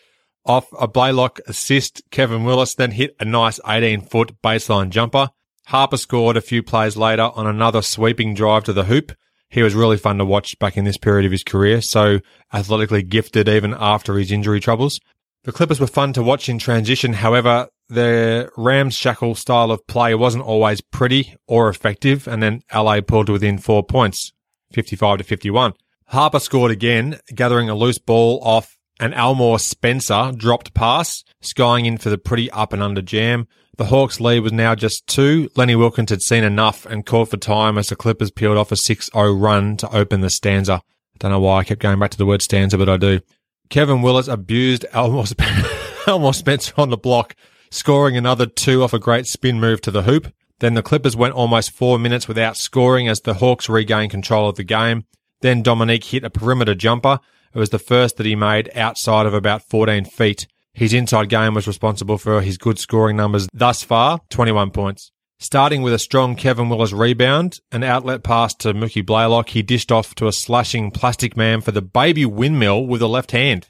off 0.45 0.67
a 0.79 0.87
Blaylock 0.87 1.39
assist. 1.47 2.03
Kevin 2.11 2.43
Willis 2.43 2.75
then 2.75 2.91
hit 2.91 3.15
a 3.19 3.25
nice 3.25 3.59
18 3.67 4.01
foot 4.01 4.39
baseline 4.43 4.91
jumper. 4.91 5.31
Harper 5.65 5.97
scored 5.97 6.37
a 6.37 6.41
few 6.41 6.61
plays 6.61 6.97
later 6.97 7.29
on 7.35 7.47
another 7.47 7.81
sweeping 7.81 8.33
drive 8.33 8.63
to 8.65 8.73
the 8.73 8.85
hoop. 8.85 9.11
He 9.49 9.63
was 9.63 9.75
really 9.75 9.97
fun 9.97 10.17
to 10.17 10.25
watch 10.25 10.57
back 10.59 10.77
in 10.77 10.83
this 10.83 10.97
period 10.97 11.25
of 11.25 11.31
his 11.31 11.43
career, 11.43 11.81
so 11.81 12.19
athletically 12.51 13.03
gifted 13.03 13.47
even 13.47 13.75
after 13.77 14.17
his 14.17 14.31
injury 14.31 14.59
troubles. 14.59 14.99
The 15.43 15.51
Clippers 15.51 15.79
were 15.79 15.87
fun 15.87 16.13
to 16.13 16.23
watch 16.23 16.49
in 16.49 16.57
transition. 16.57 17.13
However, 17.13 17.67
their 17.89 18.49
ramshackle 18.57 19.35
style 19.35 19.71
of 19.71 19.85
play 19.87 20.15
wasn't 20.15 20.45
always 20.45 20.81
pretty 20.81 21.35
or 21.47 21.69
effective, 21.69 22.27
and 22.27 22.41
then 22.41 22.61
LA 22.73 23.01
pulled 23.01 23.29
within 23.29 23.57
four 23.57 23.83
points, 23.83 24.31
55 24.71 25.19
to 25.19 25.23
51. 25.23 25.73
Harper 26.07 26.39
scored 26.39 26.71
again, 26.71 27.19
gathering 27.33 27.69
a 27.69 27.75
loose 27.75 27.99
ball 27.99 28.39
off 28.43 28.77
an 28.99 29.13
Elmore 29.13 29.59
Spencer 29.59 30.31
dropped 30.35 30.73
pass, 30.73 31.23
skying 31.41 31.85
in 31.85 31.97
for 31.97 32.09
the 32.09 32.17
pretty 32.17 32.49
up 32.51 32.73
and 32.73 32.81
under 32.81 33.01
jam. 33.01 33.47
The 33.77 33.85
Hawks 33.85 34.19
lead 34.19 34.41
was 34.41 34.53
now 34.53 34.75
just 34.75 35.07
two. 35.07 35.49
Lenny 35.55 35.75
Wilkens 35.75 36.11
had 36.11 36.21
seen 36.21 36.43
enough 36.43 36.85
and 36.85 37.05
called 37.05 37.29
for 37.29 37.37
time 37.37 37.77
as 37.77 37.89
the 37.89 37.95
Clippers 37.95 38.29
peeled 38.31 38.57
off 38.57 38.71
a 38.71 38.75
6-0 38.75 39.41
run 39.41 39.77
to 39.77 39.95
open 39.95 40.21
the 40.21 40.29
stanza. 40.29 40.73
I 40.73 41.17
don't 41.19 41.31
know 41.31 41.39
why 41.39 41.59
I 41.59 41.63
kept 41.63 41.81
going 41.81 41.99
back 41.99 42.11
to 42.11 42.17
the 42.17 42.25
word 42.25 42.41
stanza, 42.41 42.77
but 42.77 42.89
I 42.89 42.97
do. 42.97 43.21
Kevin 43.69 44.01
Willis 44.01 44.27
abused 44.27 44.85
Elmore, 44.93 45.25
Elmore 46.07 46.33
Spencer 46.33 46.73
on 46.77 46.89
the 46.89 46.97
block, 46.97 47.35
scoring 47.71 48.15
another 48.15 48.45
two 48.45 48.83
off 48.83 48.93
a 48.93 48.99
great 48.99 49.25
spin 49.25 49.59
move 49.59 49.81
to 49.81 49.91
the 49.91 50.03
hoop. 50.03 50.31
Then 50.59 50.75
the 50.75 50.83
Clippers 50.83 51.15
went 51.15 51.33
almost 51.33 51.71
four 51.71 51.97
minutes 51.97 52.27
without 52.27 52.57
scoring 52.57 53.07
as 53.07 53.21
the 53.21 53.35
Hawks 53.35 53.67
regained 53.67 54.11
control 54.11 54.47
of 54.47 54.55
the 54.55 54.63
game. 54.63 55.05
Then 55.41 55.63
Dominique 55.63 56.05
hit 56.05 56.23
a 56.23 56.29
perimeter 56.29 56.75
jumper 56.75 57.19
it 57.53 57.59
was 57.59 57.69
the 57.69 57.79
first 57.79 58.17
that 58.17 58.25
he 58.25 58.35
made 58.35 58.71
outside 58.75 59.25
of 59.25 59.33
about 59.33 59.61
14 59.69 60.05
feet. 60.05 60.47
His 60.73 60.93
inside 60.93 61.29
game 61.29 61.53
was 61.53 61.67
responsible 61.67 62.17
for 62.17 62.41
his 62.41 62.57
good 62.57 62.79
scoring 62.79 63.15
numbers 63.15 63.47
thus 63.53 63.83
far, 63.83 64.19
21 64.29 64.71
points. 64.71 65.11
Starting 65.39 65.81
with 65.81 65.93
a 65.93 65.99
strong 65.99 66.35
Kevin 66.35 66.69
Willis 66.69 66.93
rebound, 66.93 67.59
an 67.71 67.83
outlet 67.83 68.23
pass 68.23 68.53
to 68.55 68.73
Mookie 68.73 69.05
Blaylock, 69.05 69.49
he 69.49 69.61
dished 69.61 69.91
off 69.91 70.15
to 70.15 70.27
a 70.27 70.31
slashing 70.31 70.89
plastic 70.89 71.35
man 71.35 71.61
for 71.61 71.71
the 71.71 71.81
baby 71.81 72.25
windmill 72.25 72.85
with 72.87 73.01
a 73.01 73.07
left 73.07 73.31
hand. 73.31 73.69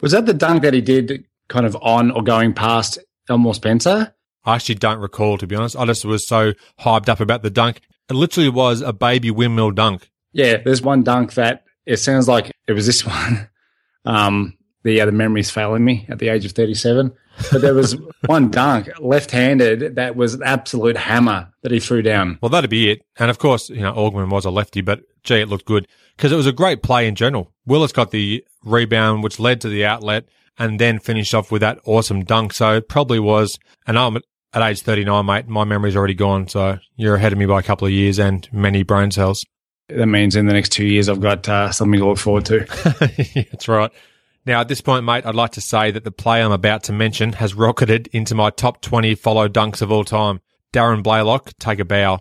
Was 0.00 0.12
that 0.12 0.26
the 0.26 0.34
dunk 0.34 0.62
that 0.62 0.74
he 0.74 0.80
did 0.80 1.24
kind 1.48 1.64
of 1.64 1.76
on 1.80 2.10
or 2.10 2.22
going 2.22 2.52
past 2.52 2.98
Elmore 3.28 3.54
Spencer? 3.54 4.12
I 4.44 4.56
actually 4.56 4.74
don't 4.74 4.98
recall, 4.98 5.38
to 5.38 5.46
be 5.46 5.54
honest. 5.56 5.76
I 5.76 5.86
just 5.86 6.04
was 6.04 6.26
so 6.26 6.52
hyped 6.80 7.08
up 7.08 7.20
about 7.20 7.42
the 7.42 7.50
dunk. 7.50 7.80
It 8.10 8.14
literally 8.14 8.50
was 8.50 8.82
a 8.82 8.92
baby 8.92 9.30
windmill 9.30 9.70
dunk. 9.70 10.10
Yeah, 10.32 10.58
there's 10.62 10.82
one 10.82 11.04
dunk 11.04 11.34
that 11.34 11.64
it 11.86 11.98
sounds 11.98 12.28
like 12.28 12.50
it 12.66 12.72
was 12.72 12.86
this 12.86 13.06
one. 13.06 13.48
Um, 14.04 14.58
the 14.84 15.00
other 15.00 15.12
memory's 15.12 15.50
failing 15.50 15.84
me 15.84 16.06
at 16.08 16.18
the 16.18 16.28
age 16.28 16.44
of 16.44 16.52
37. 16.52 17.12
But 17.50 17.62
there 17.62 17.74
was 17.74 17.96
one 18.26 18.50
dunk, 18.50 18.88
left-handed, 19.00 19.96
that 19.96 20.14
was 20.14 20.34
an 20.34 20.42
absolute 20.44 20.96
hammer 20.96 21.48
that 21.62 21.72
he 21.72 21.80
threw 21.80 22.02
down. 22.02 22.38
Well, 22.40 22.50
that'd 22.50 22.70
be 22.70 22.90
it. 22.90 23.02
And 23.18 23.30
of 23.30 23.38
course, 23.38 23.70
you 23.70 23.80
know, 23.80 23.92
Augmon 23.92 24.30
was 24.30 24.44
a 24.44 24.50
lefty, 24.50 24.82
but 24.82 25.00
gee, 25.24 25.40
it 25.40 25.48
looked 25.48 25.64
good 25.64 25.88
because 26.16 26.30
it 26.30 26.36
was 26.36 26.46
a 26.46 26.52
great 26.52 26.82
play 26.82 27.08
in 27.08 27.14
general. 27.14 27.52
Willis 27.66 27.92
got 27.92 28.10
the 28.10 28.44
rebound, 28.64 29.24
which 29.24 29.40
led 29.40 29.60
to 29.62 29.68
the 29.68 29.84
outlet 29.84 30.26
and 30.58 30.78
then 30.78 31.00
finished 31.00 31.34
off 31.34 31.50
with 31.50 31.60
that 31.60 31.80
awesome 31.84 32.24
dunk. 32.24 32.52
So 32.52 32.76
it 32.76 32.88
probably 32.88 33.18
was, 33.18 33.58
and 33.86 33.98
I'm 33.98 34.18
at 34.52 34.62
age 34.62 34.82
39, 34.82 35.26
mate, 35.26 35.48
my 35.48 35.64
memory's 35.64 35.96
already 35.96 36.14
gone. 36.14 36.46
So 36.48 36.78
you're 36.96 37.16
ahead 37.16 37.32
of 37.32 37.38
me 37.38 37.46
by 37.46 37.58
a 37.58 37.62
couple 37.62 37.86
of 37.86 37.92
years 37.92 38.18
and 38.18 38.48
many 38.52 38.82
brain 38.82 39.10
cells. 39.10 39.44
That 39.88 40.06
means 40.06 40.36
in 40.36 40.46
the 40.46 40.52
next 40.52 40.70
two 40.70 40.86
years, 40.86 41.08
I've 41.08 41.20
got 41.20 41.48
uh, 41.48 41.72
something 41.72 42.00
to 42.00 42.06
look 42.06 42.18
forward 42.18 42.46
to. 42.46 42.60
That's 43.50 43.68
right. 43.68 43.90
Now, 44.46 44.60
at 44.60 44.68
this 44.68 44.80
point, 44.80 45.04
mate, 45.04 45.24
I'd 45.24 45.34
like 45.34 45.52
to 45.52 45.60
say 45.60 45.90
that 45.90 46.04
the 46.04 46.10
player 46.10 46.44
I'm 46.44 46.52
about 46.52 46.82
to 46.84 46.92
mention 46.92 47.34
has 47.34 47.54
rocketed 47.54 48.08
into 48.08 48.34
my 48.34 48.50
top 48.50 48.82
20 48.82 49.14
follow 49.14 49.48
dunks 49.48 49.80
of 49.80 49.90
all 49.90 50.04
time. 50.04 50.40
Daron 50.72 51.02
Blaylock, 51.02 51.52
take 51.58 51.78
a 51.78 51.84
bow. 51.84 52.20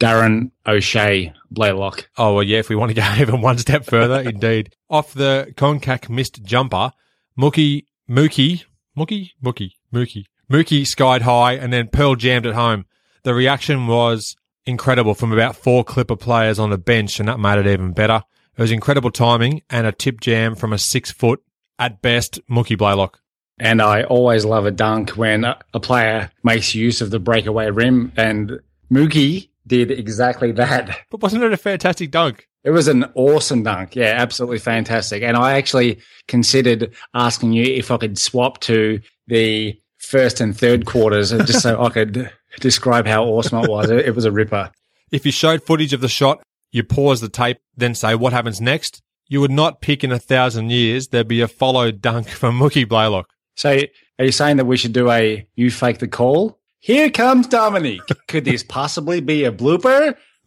Daron 0.00 0.50
Oshay 0.66 1.32
Blaylock. 1.50 2.08
Oh, 2.16 2.34
well, 2.34 2.42
yeah, 2.42 2.58
if 2.58 2.70
we 2.70 2.76
want 2.76 2.90
to 2.90 2.94
go 2.94 3.14
even 3.18 3.40
one 3.40 3.58
step 3.58 3.84
further, 3.84 4.20
indeed. 4.28 4.74
Off 4.88 5.12
the 5.12 5.52
Koncak 5.56 6.08
missed 6.08 6.42
jumper, 6.42 6.92
Mookie, 7.38 7.84
Mookie, 8.08 8.64
Mookie, 8.96 9.30
Mookie, 9.44 9.72
Mookie, 9.94 10.24
Mookie 10.50 10.86
skied 10.86 11.22
high 11.22 11.52
and 11.52 11.72
then 11.72 11.88
Pearl 11.88 12.16
jammed 12.16 12.46
at 12.46 12.54
home. 12.54 12.86
The 13.22 13.34
reaction 13.34 13.86
was 13.86 14.34
incredible 14.66 15.14
from 15.14 15.32
about 15.32 15.56
four 15.56 15.84
Clipper 15.84 16.16
players 16.16 16.58
on 16.58 16.70
the 16.70 16.78
bench, 16.78 17.20
and 17.20 17.28
that 17.28 17.38
made 17.38 17.58
it 17.58 17.66
even 17.66 17.92
better. 17.92 18.22
It 18.56 18.62
was 18.62 18.72
incredible 18.72 19.10
timing 19.10 19.62
and 19.70 19.86
a 19.86 19.92
tip 19.92 20.20
jam 20.20 20.54
from 20.54 20.72
a 20.72 20.78
six 20.78 21.10
foot, 21.10 21.40
at 21.80 22.00
best, 22.02 22.38
Mookie 22.48 22.78
Blaylock. 22.78 23.20
And 23.58 23.82
I 23.82 24.04
always 24.04 24.44
love 24.44 24.64
a 24.64 24.70
dunk 24.70 25.10
when 25.10 25.44
a 25.44 25.80
player 25.80 26.30
makes 26.44 26.74
use 26.74 27.00
of 27.00 27.10
the 27.10 27.18
breakaway 27.18 27.70
rim, 27.70 28.12
and 28.16 28.60
Mookie 28.90 29.48
did 29.66 29.90
exactly 29.90 30.52
that. 30.52 30.96
But 31.10 31.22
wasn't 31.22 31.42
it 31.42 31.52
a 31.52 31.56
fantastic 31.56 32.10
dunk? 32.10 32.46
It 32.62 32.70
was 32.70 32.88
an 32.88 33.04
awesome 33.14 33.62
dunk. 33.62 33.96
Yeah, 33.96 34.14
absolutely 34.16 34.58
fantastic. 34.58 35.22
And 35.22 35.36
I 35.36 35.56
actually 35.56 35.98
considered 36.28 36.92
asking 37.14 37.52
you 37.52 37.64
if 37.64 37.90
I 37.90 37.96
could 37.96 38.18
swap 38.18 38.60
to 38.60 39.00
the 39.26 39.78
first 39.98 40.40
and 40.40 40.56
third 40.56 40.86
quarters 40.86 41.30
just 41.30 41.62
so 41.62 41.82
I 41.82 41.88
could 41.96 42.30
describe 42.60 43.06
how 43.06 43.24
awesome 43.24 43.64
it 43.64 43.70
was. 43.70 43.90
It 43.90 44.14
was 44.14 44.24
a 44.24 44.32
ripper. 44.32 44.70
If 45.10 45.24
you 45.26 45.32
showed 45.32 45.62
footage 45.62 45.92
of 45.92 46.00
the 46.00 46.08
shot, 46.08 46.42
you 46.72 46.84
pause 46.84 47.20
the 47.20 47.28
tape, 47.28 47.58
then 47.76 47.94
say 47.94 48.14
what 48.14 48.32
happens 48.32 48.60
next, 48.60 49.02
you 49.30 49.40
would 49.40 49.50
not 49.50 49.80
pick 49.80 50.04
in 50.04 50.12
a 50.12 50.18
thousand 50.18 50.70
years 50.70 51.08
there'd 51.08 51.28
be 51.28 51.40
a 51.40 51.48
follow 51.48 51.90
dunk 51.90 52.28
from 52.40 52.58
Mookie 52.58 52.86
Blaylock. 52.86 53.30
So 53.56 53.80
are 54.18 54.24
you 54.24 54.32
saying 54.32 54.58
that 54.58 54.66
we 54.66 54.76
should 54.76 54.92
do 54.92 55.10
a 55.10 55.46
you 55.54 55.70
fake 55.70 55.98
the 55.98 56.08
call? 56.08 56.58
Here 56.78 57.10
comes 57.10 57.46
Dominique. 57.46 58.02
Could 58.28 58.44
this 58.44 58.62
possibly 58.62 59.20
be 59.20 59.44
a 59.44 59.52
blooper? 59.52 60.16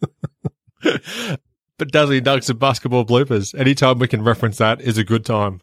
but 0.82 1.92
Dazzling 1.92 2.24
Dunks 2.24 2.50
and 2.50 2.58
basketball 2.58 3.04
bloopers. 3.04 3.58
Anytime 3.58 3.98
we 3.98 4.08
can 4.08 4.22
reference 4.22 4.58
that 4.58 4.80
is 4.80 4.98
a 4.98 5.04
good 5.04 5.24
time. 5.24 5.60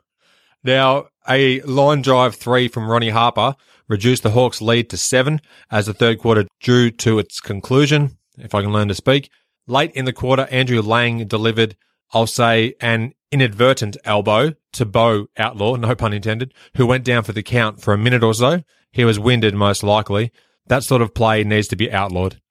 Now, 0.63 1.07
a 1.27 1.61
line 1.61 2.01
drive 2.01 2.35
three 2.35 2.67
from 2.67 2.89
Ronnie 2.89 3.09
Harper 3.09 3.55
reduced 3.87 4.23
the 4.23 4.31
Hawks' 4.31 4.61
lead 4.61 4.89
to 4.89 4.97
seven 4.97 5.41
as 5.69 5.87
the 5.87 5.93
third 5.93 6.19
quarter 6.19 6.45
drew 6.61 6.89
to 6.91 7.19
its 7.19 7.41
conclusion, 7.41 8.17
if 8.37 8.55
I 8.55 8.61
can 8.61 8.71
learn 8.71 8.87
to 8.87 8.95
speak. 8.95 9.29
Late 9.67 9.91
in 9.91 10.05
the 10.05 10.13
quarter, 10.13 10.47
Andrew 10.49 10.81
Lang 10.81 11.27
delivered, 11.27 11.75
I'll 12.13 12.27
say, 12.27 12.75
an 12.81 13.13
inadvertent 13.31 13.97
elbow 14.03 14.53
to 14.73 14.85
Bo 14.85 15.27
Outlaw, 15.37 15.75
no 15.75 15.95
pun 15.95 16.13
intended, 16.13 16.53
who 16.75 16.85
went 16.85 17.05
down 17.05 17.23
for 17.23 17.31
the 17.31 17.43
count 17.43 17.81
for 17.81 17.93
a 17.93 17.97
minute 17.97 18.23
or 18.23 18.33
so. 18.33 18.63
He 18.91 19.05
was 19.05 19.19
winded, 19.19 19.55
most 19.55 19.83
likely. 19.83 20.31
That 20.67 20.83
sort 20.83 21.01
of 21.01 21.13
play 21.13 21.43
needs 21.43 21.67
to 21.69 21.75
be 21.75 21.91
outlawed. 21.91 22.41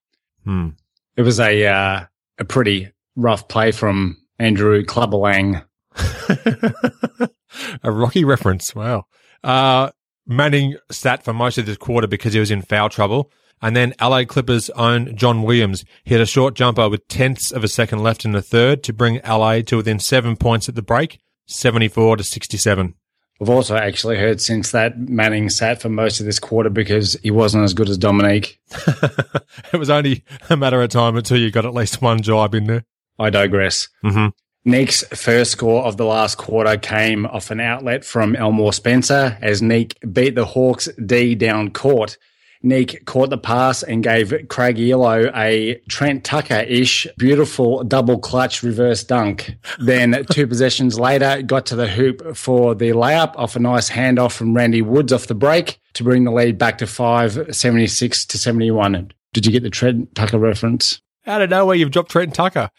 Hmm. 0.45 0.71
It 1.17 1.23
was 1.23 1.39
a 1.39 1.67
uh, 1.67 2.05
a 2.39 2.45
pretty 2.45 2.91
rough 3.17 3.49
play 3.49 3.73
from 3.73 4.17
Andrew 4.39 4.85
Clubber 4.85 5.19
Lang. 5.19 5.63
a 7.83 7.93
Rocky 7.93 8.25
reference. 8.25 8.75
Wow. 8.75 9.05
Uh, 9.45 9.91
Manning 10.27 10.77
sat 10.91 11.25
for 11.25 11.33
most 11.33 11.59
of 11.59 11.67
this 11.67 11.77
quarter 11.77 12.07
because 12.07 12.33
he 12.33 12.41
was 12.41 12.51
in 12.51 12.63
foul 12.63 12.89
trouble. 12.89 13.31
And 13.63 13.77
then 13.77 13.95
LA 14.01 14.25
Clippers' 14.25 14.71
own 14.71 15.15
John 15.17 15.43
Williams 15.43 15.85
hit 16.05 16.21
a 16.21 16.27
short 16.27 16.55
jumper 16.55 16.89
with 16.89 17.07
tenths 17.09 17.53
of 17.53 17.63
a 17.63 17.69
second 17.69 18.03
left 18.03 18.25
in 18.25 18.33
the 18.33 18.43
third 18.43 18.83
to 18.85 18.93
bring 18.93 19.21
LA 19.27 19.61
to 19.63 19.77
within 19.77 19.99
seven 19.99 20.37
points 20.37 20.69
at 20.69 20.75
the 20.75 20.83
break, 20.83 21.21
74 21.47 22.17
to 22.17 22.25
67. 22.25 22.95
We've 23.39 23.49
also 23.49 23.75
actually 23.75 24.19
heard 24.19 24.41
since 24.41 24.71
that 24.73 24.99
Manning 24.99 25.49
sat 25.49 25.81
for 25.81 25.89
most 25.89 26.21
of 26.21 26.27
this 26.27 26.39
quarter 26.39 26.69
because 26.69 27.15
he 27.23 27.31
wasn't 27.31 27.65
as 27.65 27.73
good 27.73 27.89
as 27.89 27.97
Dominique. 27.97 28.61
it 29.73 29.79
was 29.79 29.89
only 29.89 30.25
a 30.51 30.59
matter 30.59 30.83
of 30.83 30.91
time 30.91 31.17
until 31.17 31.39
you 31.39 31.51
got 31.51 31.65
at 31.65 31.73
least 31.73 32.03
one 32.03 32.21
job 32.21 32.55
in 32.55 32.65
there. 32.65 32.85
I 33.19 33.31
digress. 33.31 33.89
Mm-hmm. 34.05 34.29
Neek's 34.71 35.05
first 35.09 35.53
score 35.53 35.85
of 35.85 35.97
the 35.97 36.05
last 36.05 36.37
quarter 36.37 36.77
came 36.77 37.25
off 37.25 37.51
an 37.51 37.61
outlet 37.61 38.05
from 38.05 38.37
Elmore 38.37 38.75
Spencer 38.75 39.39
as 39.41 39.63
Neek 39.63 39.99
beat 40.13 40.35
the 40.35 40.45
Hawks 40.45 40.87
D 41.05 41.35
down 41.35 41.71
court. 41.71 42.19
Neek 42.63 43.07
caught 43.07 43.31
the 43.31 43.39
pass 43.39 43.83
and 43.83 44.03
gave 44.03 44.35
Craig 44.49 44.77
Ehlo 44.77 45.35
a 45.35 45.81
Trent 45.89 46.25
Tucker-ish 46.25 47.07
beautiful 47.17 47.85
double 47.85 48.19
clutch 48.19 48.63
reverse 48.63 49.03
dunk. 49.03 49.55
Then 49.79 50.25
two 50.31 50.47
possessions 50.47 51.01
later, 51.01 51.43
got 51.43 51.65
to 51.67 51.77
the 51.77 51.89
hoop 51.89 52.37
for 52.37 52.75
the 52.75 52.91
layup 52.91 53.35
off 53.37 53.57
a 53.57 53.59
nice 53.59 53.91
handoff 53.91 54.33
from 54.33 54.55
Randy 54.55 54.83
Woods 54.83 55.13
off 55.13 55.27
the 55.27 55.35
break 55.35 55.81
to 55.95 56.05
bring 56.05 56.25
the 56.25 56.31
lead 56.33 56.59
back 56.59 56.79
to 56.79 56.87
five, 56.87 57.55
76 57.55 58.27
to 58.27 58.39
71. 58.39 59.13
Did 59.33 59.47
you 59.47 59.53
get 59.53 59.63
the 59.63 59.71
Trent 59.71 60.15
Tucker 60.15 60.39
reference? 60.39 61.01
Out 61.27 61.43
of 61.43 61.51
nowhere, 61.51 61.77
you've 61.77 61.91
dropped 61.91 62.11
Trent 62.11 62.35
Tucker. 62.35 62.71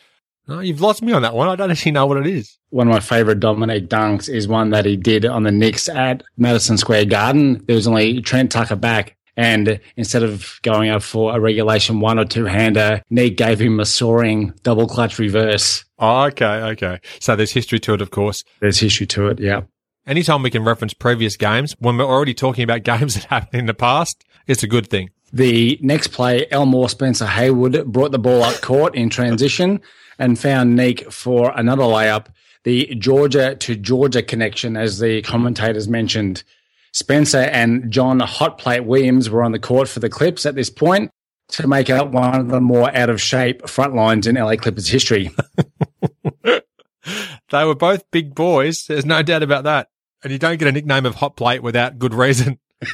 No, 0.47 0.59
you've 0.59 0.81
lost 0.81 1.01
me 1.01 1.13
on 1.13 1.21
that 1.21 1.33
one. 1.33 1.47
I 1.47 1.55
don't 1.55 1.71
actually 1.71 1.93
know 1.93 2.05
what 2.05 2.17
it 2.17 2.27
is. 2.27 2.57
One 2.69 2.87
of 2.87 2.93
my 2.93 2.99
favorite 2.99 3.39
Dominique 3.39 3.89
dunks 3.89 4.27
is 4.27 4.47
one 4.47 4.71
that 4.71 4.85
he 4.85 4.97
did 4.97 5.25
on 5.25 5.43
the 5.43 5.51
Knicks 5.51 5.87
at 5.87 6.23
Madison 6.37 6.77
Square 6.77 7.05
Garden. 7.05 7.63
There 7.65 7.75
was 7.75 7.87
only 7.87 8.21
Trent 8.21 8.51
Tucker 8.51 8.75
back. 8.75 9.15
And 9.37 9.79
instead 9.95 10.23
of 10.23 10.59
going 10.61 10.89
up 10.89 11.03
for 11.03 11.35
a 11.35 11.39
regulation 11.39 11.99
one 11.99 12.19
or 12.19 12.25
two 12.25 12.45
hander, 12.45 13.01
Neek 13.09 13.37
gave 13.37 13.59
him 13.59 13.79
a 13.79 13.85
soaring 13.85 14.53
double 14.63 14.87
clutch 14.87 15.19
reverse. 15.19 15.85
Oh, 15.99 16.23
okay, 16.23 16.45
okay. 16.45 16.99
So 17.19 17.35
there's 17.35 17.51
history 17.51 17.79
to 17.81 17.93
it, 17.93 18.01
of 18.01 18.11
course. 18.11 18.43
There's 18.59 18.79
history 18.79 19.07
to 19.07 19.27
it, 19.27 19.39
yeah. 19.39 19.61
Anytime 20.05 20.41
we 20.41 20.49
can 20.49 20.63
reference 20.63 20.93
previous 20.93 21.37
games, 21.37 21.75
when 21.79 21.97
we're 21.97 22.05
already 22.05 22.33
talking 22.33 22.63
about 22.63 22.83
games 22.83 23.13
that 23.13 23.25
happened 23.25 23.59
in 23.59 23.65
the 23.67 23.73
past, 23.73 24.23
it's 24.47 24.63
a 24.63 24.67
good 24.67 24.87
thing. 24.89 25.09
The 25.33 25.79
next 25.81 26.07
play, 26.07 26.45
Elmore 26.51 26.89
Spencer 26.89 27.25
Haywood 27.25 27.85
brought 27.85 28.11
the 28.11 28.19
ball 28.19 28.43
up 28.43 28.59
court 28.61 28.95
in 28.95 29.09
transition 29.09 29.79
and 30.19 30.37
found 30.37 30.75
Neek 30.75 31.09
for 31.11 31.53
another 31.55 31.83
layup. 31.83 32.27
The 32.63 32.93
Georgia 32.95 33.55
to 33.55 33.75
Georgia 33.75 34.21
connection, 34.21 34.75
as 34.75 34.99
the 34.99 35.21
commentators 35.21 35.87
mentioned. 35.87 36.43
Spencer 36.93 37.37
and 37.37 37.91
John 37.91 38.19
Hotplate 38.19 38.85
Williams 38.85 39.29
were 39.29 39.43
on 39.43 39.51
the 39.51 39.59
court 39.59 39.87
for 39.87 39.99
the 39.99 40.09
Clips 40.09 40.45
at 40.45 40.55
this 40.55 40.69
point 40.69 41.11
to 41.49 41.67
make 41.67 41.89
up 41.89 42.11
one 42.11 42.39
of 42.39 42.49
the 42.49 42.61
more 42.61 42.95
out 42.95 43.09
of 43.09 43.21
shape 43.21 43.67
front 43.67 43.95
lines 43.95 44.27
in 44.27 44.35
LA 44.35 44.55
Clippers 44.55 44.87
history. 44.87 45.31
they 46.43 47.65
were 47.65 47.75
both 47.75 48.09
big 48.11 48.35
boys. 48.35 48.85
There's 48.87 49.05
no 49.05 49.21
doubt 49.23 49.43
about 49.43 49.63
that. 49.65 49.89
And 50.23 50.31
you 50.31 50.39
don't 50.39 50.57
get 50.57 50.67
a 50.67 50.71
nickname 50.71 51.05
of 51.05 51.15
Hot 51.15 51.35
Plate 51.35 51.63
without 51.63 51.99
good 51.99 52.13
reason. 52.13 52.59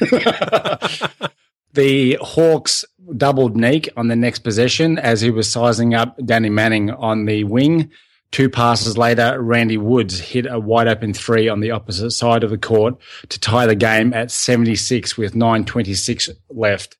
the 1.72 2.18
Hawks 2.20 2.84
doubled 3.16 3.56
Neek 3.56 3.88
on 3.96 4.08
the 4.08 4.16
next 4.16 4.40
possession 4.40 4.98
as 4.98 5.20
he 5.20 5.30
was 5.30 5.50
sizing 5.50 5.94
up 5.94 6.16
Danny 6.24 6.50
Manning 6.50 6.90
on 6.90 7.24
the 7.26 7.44
wing. 7.44 7.90
Two 8.30 8.50
passes 8.50 8.98
later, 8.98 9.40
Randy 9.40 9.78
Woods 9.78 10.20
hit 10.20 10.46
a 10.46 10.58
wide 10.58 10.86
open 10.86 11.14
three 11.14 11.48
on 11.48 11.60
the 11.60 11.70
opposite 11.70 12.10
side 12.10 12.44
of 12.44 12.50
the 12.50 12.58
court 12.58 12.96
to 13.30 13.40
tie 13.40 13.66
the 13.66 13.74
game 13.74 14.12
at 14.12 14.30
76 14.30 15.16
with 15.16 15.34
9.26 15.34 16.30
left. 16.50 16.96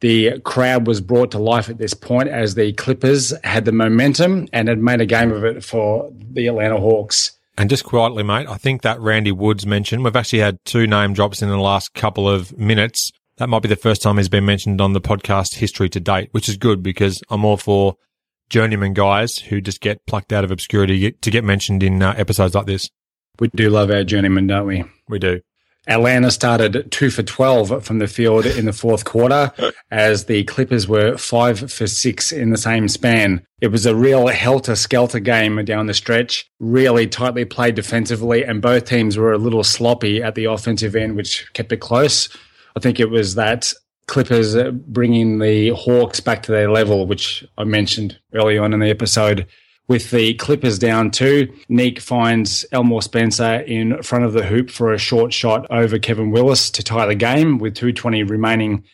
The 0.00 0.40
crowd 0.40 0.86
was 0.86 1.00
brought 1.00 1.30
to 1.32 1.38
life 1.38 1.68
at 1.68 1.78
this 1.78 1.94
point 1.94 2.28
as 2.28 2.54
the 2.54 2.72
Clippers 2.72 3.32
had 3.44 3.64
the 3.64 3.72
momentum 3.72 4.48
and 4.52 4.66
had 4.66 4.78
made 4.78 5.00
a 5.00 5.06
game 5.06 5.30
of 5.30 5.44
it 5.44 5.62
for 5.62 6.10
the 6.32 6.48
Atlanta 6.48 6.78
Hawks. 6.78 7.32
And 7.56 7.68
just 7.68 7.84
quietly, 7.84 8.22
mate, 8.22 8.48
I 8.48 8.56
think 8.56 8.82
that 8.82 8.98
Randy 9.00 9.30
Woods 9.30 9.66
mentioned, 9.66 10.02
we've 10.02 10.16
actually 10.16 10.40
had 10.40 10.58
two 10.64 10.86
name 10.86 11.12
drops 11.12 11.42
in 11.42 11.50
the 11.50 11.58
last 11.58 11.94
couple 11.94 12.28
of 12.28 12.56
minutes. 12.58 13.12
That 13.36 13.48
might 13.48 13.62
be 13.62 13.68
the 13.68 13.76
first 13.76 14.02
time 14.02 14.16
he's 14.16 14.28
been 14.28 14.46
mentioned 14.46 14.80
on 14.80 14.94
the 14.94 15.00
podcast 15.00 15.56
history 15.56 15.88
to 15.90 16.00
date, 16.00 16.30
which 16.32 16.48
is 16.48 16.56
good 16.56 16.82
because 16.82 17.22
I'm 17.30 17.44
all 17.44 17.58
for 17.58 17.96
journeyman 18.52 18.92
guys 18.92 19.38
who 19.38 19.60
just 19.60 19.80
get 19.80 20.04
plucked 20.06 20.32
out 20.32 20.44
of 20.44 20.50
obscurity 20.50 21.10
to 21.10 21.30
get 21.30 21.42
mentioned 21.42 21.82
in 21.82 22.02
uh, 22.02 22.14
episodes 22.16 22.54
like 22.54 22.66
this. 22.66 22.90
We 23.40 23.48
do 23.48 23.70
love 23.70 23.90
our 23.90 24.04
journeyman, 24.04 24.46
don't 24.46 24.66
we? 24.66 24.84
We 25.08 25.18
do. 25.18 25.40
Atlanta 25.88 26.30
started 26.30 26.92
two 26.92 27.10
for 27.10 27.24
12 27.24 27.84
from 27.84 27.98
the 27.98 28.06
field 28.06 28.46
in 28.46 28.66
the 28.66 28.72
fourth 28.72 29.04
quarter 29.04 29.50
as 29.90 30.26
the 30.26 30.44
Clippers 30.44 30.86
were 30.86 31.16
five 31.16 31.72
for 31.72 31.88
six 31.88 32.30
in 32.30 32.50
the 32.50 32.58
same 32.58 32.86
span. 32.88 33.44
It 33.60 33.68
was 33.68 33.84
a 33.84 33.96
real 33.96 34.28
helter 34.28 34.76
skelter 34.76 35.18
game 35.18 35.64
down 35.64 35.86
the 35.86 35.94
stretch, 35.94 36.48
really 36.60 37.08
tightly 37.08 37.44
played 37.44 37.74
defensively, 37.74 38.44
and 38.44 38.62
both 38.62 38.84
teams 38.84 39.16
were 39.16 39.32
a 39.32 39.38
little 39.38 39.64
sloppy 39.64 40.22
at 40.22 40.36
the 40.36 40.44
offensive 40.44 40.94
end, 40.94 41.16
which 41.16 41.52
kept 41.54 41.72
it 41.72 41.78
close. 41.78 42.28
I 42.76 42.80
think 42.80 43.00
it 43.00 43.10
was 43.10 43.34
that 43.34 43.72
Clippers 44.12 44.54
bringing 44.86 45.38
the 45.38 45.70
Hawks 45.70 46.20
back 46.20 46.42
to 46.42 46.52
their 46.52 46.70
level, 46.70 47.06
which 47.06 47.44
I 47.56 47.64
mentioned 47.64 48.18
early 48.34 48.58
on 48.58 48.74
in 48.74 48.80
the 48.80 48.90
episode 48.90 49.46
with 49.88 50.10
the 50.10 50.34
Clippers 50.34 50.78
down 50.78 51.10
two, 51.10 51.52
Neek 51.68 51.98
finds 51.98 52.64
Elmore 52.72 53.02
Spencer 53.02 53.60
in 53.60 54.02
front 54.02 54.24
of 54.24 54.32
the 54.32 54.44
hoop 54.44 54.70
for 54.70 54.92
a 54.92 54.98
short 54.98 55.32
shot 55.32 55.66
over 55.70 55.98
Kevin 55.98 56.30
Willis 56.30 56.70
to 56.70 56.82
tie 56.82 57.06
the 57.06 57.14
game 57.14 57.58
with 57.58 57.74
220 57.74 58.22
remaining. 58.22 58.84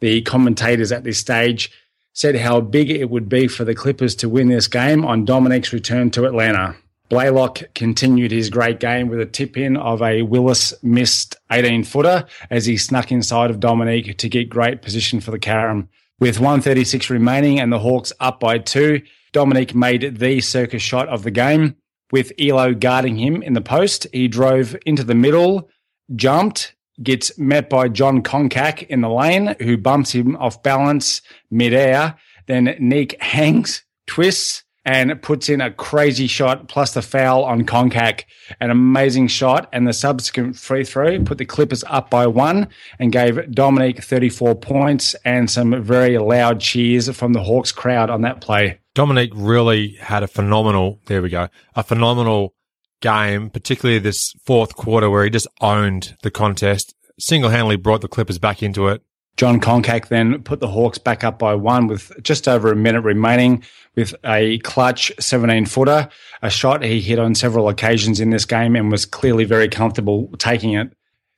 The 0.00 0.22
commentators 0.22 0.92
at 0.92 1.04
this 1.04 1.18
stage 1.18 1.70
said 2.12 2.36
how 2.36 2.60
big 2.60 2.90
it 2.90 3.10
would 3.10 3.28
be 3.28 3.48
for 3.48 3.64
the 3.64 3.74
Clippers 3.74 4.14
to 4.16 4.28
win 4.28 4.48
this 4.48 4.66
game 4.66 5.04
on 5.04 5.24
Dominique's 5.24 5.72
return 5.72 6.10
to 6.12 6.26
Atlanta. 6.26 6.76
Blaylock 7.10 7.74
continued 7.74 8.30
his 8.30 8.50
great 8.50 8.78
game 8.78 9.08
with 9.08 9.20
a 9.20 9.26
tip 9.26 9.56
in 9.56 9.76
of 9.76 10.00
a 10.00 10.22
Willis 10.22 10.72
missed 10.80 11.36
18 11.50 11.82
footer 11.82 12.24
as 12.50 12.66
he 12.66 12.76
snuck 12.76 13.10
inside 13.10 13.50
of 13.50 13.58
Dominique 13.58 14.16
to 14.16 14.28
get 14.28 14.48
great 14.48 14.80
position 14.80 15.20
for 15.20 15.32
the 15.32 15.38
carom. 15.38 15.88
With 16.20 16.38
136 16.38 17.10
remaining 17.10 17.58
and 17.58 17.72
the 17.72 17.80
Hawks 17.80 18.12
up 18.20 18.38
by 18.38 18.58
two, 18.58 19.02
Dominique 19.32 19.74
made 19.74 20.18
the 20.18 20.40
circus 20.40 20.82
shot 20.82 21.08
of 21.08 21.24
the 21.24 21.32
game 21.32 21.74
with 22.12 22.32
Ehlo 22.36 22.78
guarding 22.78 23.16
him 23.16 23.42
in 23.42 23.54
the 23.54 23.60
post. 23.60 24.06
He 24.12 24.28
drove 24.28 24.76
into 24.86 25.02
the 25.02 25.14
middle, 25.14 25.68
jumped, 26.14 26.76
gets 27.02 27.36
met 27.36 27.68
by 27.68 27.88
John 27.88 28.22
Koncak 28.22 28.86
in 28.86 29.00
the 29.00 29.08
lane, 29.08 29.56
who 29.60 29.76
bumps 29.76 30.12
him 30.12 30.36
off 30.36 30.62
balance 30.62 31.22
midair. 31.50 32.16
Then 32.46 32.76
Neek 32.78 33.20
hangs, 33.20 33.82
twists, 34.06 34.62
and 34.84 35.20
puts 35.22 35.48
in 35.48 35.60
a 35.60 35.70
crazy 35.70 36.26
shot 36.26 36.68
plus 36.68 36.94
the 36.94 37.02
foul 37.02 37.44
on 37.44 37.64
Koncak. 37.66 38.24
An 38.60 38.70
amazing 38.70 39.28
shot 39.28 39.68
and 39.72 39.86
the 39.86 39.92
subsequent 39.92 40.56
free 40.56 40.84
throw 40.84 41.22
put 41.22 41.38
the 41.38 41.44
Clippers 41.44 41.84
up 41.86 42.10
by 42.10 42.26
one 42.26 42.68
and 42.98 43.12
gave 43.12 43.50
Dominique 43.52 44.02
34 44.02 44.54
points 44.56 45.14
and 45.24 45.50
some 45.50 45.82
very 45.82 46.18
loud 46.18 46.60
cheers 46.60 47.14
from 47.14 47.32
the 47.32 47.42
Hawks 47.42 47.72
crowd 47.72 48.10
on 48.10 48.22
that 48.22 48.40
play. 48.40 48.78
Dominique 48.94 49.32
really 49.34 49.96
had 50.00 50.22
a 50.22 50.28
phenomenal, 50.28 51.00
there 51.06 51.22
we 51.22 51.28
go, 51.28 51.48
a 51.74 51.82
phenomenal 51.82 52.54
game, 53.00 53.50
particularly 53.50 53.98
this 53.98 54.32
fourth 54.44 54.74
quarter 54.74 55.08
where 55.08 55.24
he 55.24 55.30
just 55.30 55.46
owned 55.60 56.16
the 56.22 56.30
contest, 56.30 56.94
single 57.18 57.50
handedly 57.50 57.76
brought 57.76 58.00
the 58.00 58.08
Clippers 58.08 58.38
back 58.38 58.62
into 58.62 58.88
it. 58.88 59.02
John 59.40 59.58
Koncak 59.58 60.08
then 60.08 60.42
put 60.42 60.60
the 60.60 60.68
Hawks 60.68 60.98
back 60.98 61.24
up 61.24 61.38
by 61.38 61.54
one 61.54 61.86
with 61.86 62.12
just 62.22 62.46
over 62.46 62.70
a 62.70 62.76
minute 62.76 63.00
remaining 63.00 63.64
with 63.96 64.14
a 64.22 64.58
clutch 64.58 65.10
17 65.18 65.64
footer, 65.64 66.10
a 66.42 66.50
shot 66.50 66.84
he 66.84 67.00
hit 67.00 67.18
on 67.18 67.34
several 67.34 67.70
occasions 67.70 68.20
in 68.20 68.28
this 68.28 68.44
game 68.44 68.76
and 68.76 68.92
was 68.92 69.06
clearly 69.06 69.44
very 69.44 69.66
comfortable 69.66 70.30
taking 70.36 70.74
it. 70.74 70.92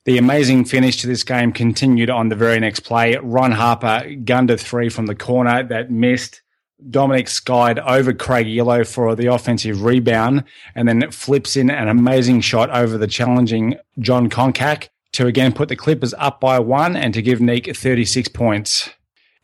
The 0.04 0.18
amazing 0.18 0.64
finish 0.64 1.00
to 1.02 1.06
this 1.06 1.22
game 1.22 1.52
continued 1.52 2.10
on 2.10 2.28
the 2.28 2.34
very 2.34 2.58
next 2.58 2.80
play. 2.80 3.16
Ron 3.22 3.52
Harper 3.52 4.16
gunned 4.24 4.50
a 4.50 4.58
three 4.58 4.88
from 4.88 5.06
the 5.06 5.14
corner 5.14 5.62
that 5.62 5.92
missed. 5.92 6.42
Dominic 6.90 7.28
skied 7.28 7.78
over 7.78 8.12
Craig 8.12 8.48
Ehlo 8.48 8.84
for 8.84 9.14
the 9.14 9.26
offensive 9.26 9.84
rebound 9.84 10.42
and 10.74 10.88
then 10.88 11.08
flips 11.12 11.56
in 11.56 11.70
an 11.70 11.86
amazing 11.86 12.40
shot 12.40 12.68
over 12.70 12.98
the 12.98 13.06
challenging 13.06 13.76
John 14.00 14.28
Koncak 14.28 14.88
to 15.12 15.26
again 15.26 15.52
put 15.52 15.68
the 15.68 15.76
Clippers 15.76 16.14
up 16.18 16.40
by 16.40 16.58
one 16.58 16.96
and 16.96 17.14
to 17.14 17.22
give 17.22 17.40
Neek 17.40 17.74
36 17.76 18.28
points. 18.28 18.90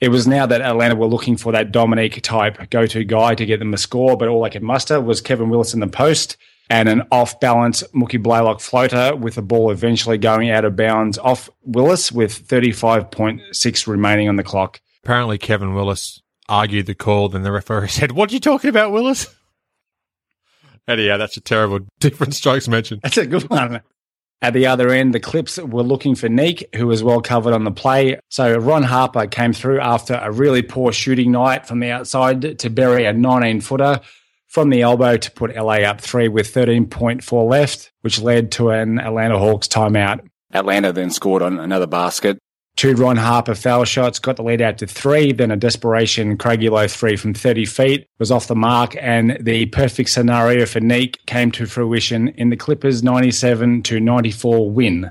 It 0.01 0.11
was 0.11 0.29
now 0.29 0.47
that 0.47 0.61
Atlanta 0.61 0.95
were 0.95 1.07
looking 1.07 1.37
for 1.37 1.53
that 1.53 1.73
Dominique 1.73 2.23
type 2.23 2.71
go 2.71 2.87
to 2.87 3.05
guy 3.05 3.35
to 3.35 3.47
get 3.47 3.59
them 3.59 3.75
a 3.75 3.79
score, 3.79 4.17
but 4.17 4.29
all 4.29 4.43
they 4.43 4.51
could 4.51 4.63
muster 4.63 5.01
was 5.01 5.21
Kevin 5.21 5.49
Willis 5.51 5.75
in 5.75 5.81
the 5.81 5.89
post 5.89 6.37
and 6.71 6.89
an 6.89 7.03
off 7.11 7.41
balance 7.41 7.83
Mookie 7.95 8.23
Blaylock 8.23 8.61
floater 8.61 9.17
with 9.17 9.35
the 9.35 9.43
ball 9.43 9.71
eventually 9.71 10.19
going 10.19 10.51
out 10.51 10.65
of 10.65 10.77
bounds 10.77 11.19
off 11.19 11.49
Willis 11.63 12.13
with 12.13 12.47
35.6 12.47 13.87
remaining 13.87 14.29
on 14.29 14.37
the 14.37 14.45
clock. 14.45 14.81
Apparently, 15.03 15.39
Kevin 15.39 15.75
Willis 15.75 16.21
argued 16.49 16.87
the 16.87 16.95
call, 16.95 17.29
then 17.29 17.43
the 17.43 17.53
referee 17.53 17.89
said, 17.89 18.13
What 18.13 18.31
are 18.31 18.35
you 18.35 18.41
talking 18.41 18.71
about, 18.71 18.93
Willis? 18.93 19.35
Anyhow, 20.89 21.19
that's 21.19 21.37
a 21.37 21.41
terrible 21.41 21.81
different 22.01 22.35
strokes 22.35 22.69
mention. 22.69 23.01
That's 23.03 23.19
a 23.19 23.27
good 23.27 23.49
one. 23.51 23.83
At 24.41 24.55
the 24.55 24.67
other 24.67 24.91
end, 24.91 25.15
the 25.15 25.21
Clips 25.21 25.59
were 25.59 25.83
looking 25.83 26.15
for 26.15 26.29
Neek, 26.29 26.69
who 26.77 26.87
was 26.87 27.03
well 27.03 27.21
covered 27.21 27.55
on 27.55 27.65
the 27.65 27.73
play. 27.73 28.21
So 28.29 28.57
Ron 28.57 28.85
Harper 28.85 29.27
came 29.27 29.53
through 29.53 29.81
after 29.81 30.15
a 30.15 30.31
really 30.31 30.63
poor 30.63 30.93
shooting 30.93 31.33
night 31.33 31.67
from 31.67 31.81
the 31.81 31.91
outside 31.91 32.59
to 32.61 32.71
bury 32.71 33.05
a 33.05 33.13
19 33.13 33.61
footer 33.61 34.01
from 34.47 34.71
the 34.71 34.83
elbow 34.83 35.17
to 35.17 35.31
put 35.33 35.57
LA 35.57 35.79
up 35.79 36.01
three 36.01 36.29
with 36.29 36.53
13.4 36.55 37.51
left, 37.51 37.93
which 38.03 38.21
led 38.21 38.53
to 38.53 38.71
an 38.71 39.01
Atlanta 39.01 39.39
Hawks 39.39 39.67
timeout. 39.67 40.21
Atlanta 40.53 40.93
then 40.93 41.11
scored 41.11 41.43
on 41.43 41.59
another 41.59 41.87
basket 41.87 42.39
Two 42.79 42.95
Ron 42.95 43.17
Harper 43.17 43.57
foul 43.57 43.85
shots 43.85 44.21
got 44.21 44.37
the 44.37 44.45
lead 44.45 44.63
out 44.63 44.79
to 44.79 44.87
three. 44.87 45.33
Then 45.33 45.51
a 45.51 45.57
desperation 45.57 46.39
Craig 46.39 46.61
Ehlo 46.61 46.89
three 46.89 47.17
from 47.17 47.35
30 47.35 47.65
feet 47.65 48.07
was 48.21 48.31
off 48.31 48.47
the 48.47 48.55
mark. 48.55 48.95
And 49.01 49.37
the 49.41 49.67
perfect 49.67 50.11
scenario 50.11 50.65
for 50.65 50.79
Neek 50.79 51.19
came 51.27 51.51
to 51.51 51.67
fruition 51.67 52.29
in 52.29 52.51
the 52.51 52.57
Clippers 52.57 53.03
97 53.03 53.83
to 53.83 53.99
94 53.99 54.71
win. 54.71 55.11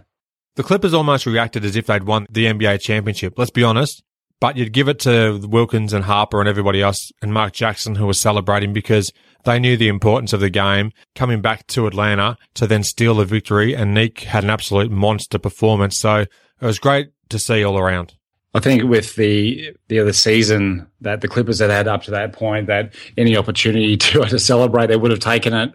The 0.56 0.64
Clippers 0.64 0.94
almost 0.94 1.26
reacted 1.26 1.66
as 1.66 1.76
if 1.76 1.88
they'd 1.88 2.06
won 2.06 2.26
the 2.30 2.46
NBA 2.46 2.80
championship. 2.80 3.38
Let's 3.38 3.52
be 3.52 3.66
honest. 3.66 4.02
But 4.40 4.56
you'd 4.56 4.72
give 4.72 4.88
it 4.88 5.00
to 5.00 5.38
Wilkins 5.44 5.92
and 5.92 6.06
Harper 6.06 6.40
and 6.40 6.48
everybody 6.48 6.82
else 6.82 7.12
and 7.22 7.34
Mark 7.34 7.52
Jackson 7.52 7.96
who 7.96 8.08
was 8.08 8.18
celebrating 8.18 8.72
because 8.72 9.12
they 9.44 9.60
knew 9.60 9.76
the 9.76 9.90
importance 9.90 10.32
of 10.32 10.40
the 10.40 10.50
game 10.50 10.94
coming 11.16 11.42
back 11.42 11.68
to 11.68 11.86
Atlanta 11.86 12.38
to 12.54 12.66
then 12.66 12.84
steal 12.84 13.16
the 13.16 13.26
victory. 13.26 13.76
And 13.76 13.94
Neek 13.94 14.22
had 14.22 14.46
an 14.46 14.52
absolute 14.52 14.90
monster 14.90 15.38
performance. 15.38 16.00
So 16.00 16.20
it 16.62 16.66
was 16.66 16.80
great 16.80 17.10
to 17.30 17.40
see 17.40 17.64
all 17.64 17.78
around. 17.78 18.14
I 18.54 18.60
think 18.60 18.84
with 18.84 19.16
the 19.16 19.76
the 19.88 20.00
other 20.00 20.14
season 20.14 20.88
that 21.02 21.22
the 21.22 21.28
Clippers 21.28 21.60
had 21.60 21.70
had 21.70 21.88
up 21.88 22.04
to 22.04 22.12
that 22.12 22.34
point, 22.34 22.68
that 22.68 22.94
any 23.18 23.38
opportunity 23.38 23.98
to 23.98 24.26
to 24.26 24.40
celebrate, 24.40 24.88
they 24.88 24.98
would 24.98 25.12
have 25.12 25.20
taken 25.20 25.54
it 25.54 25.74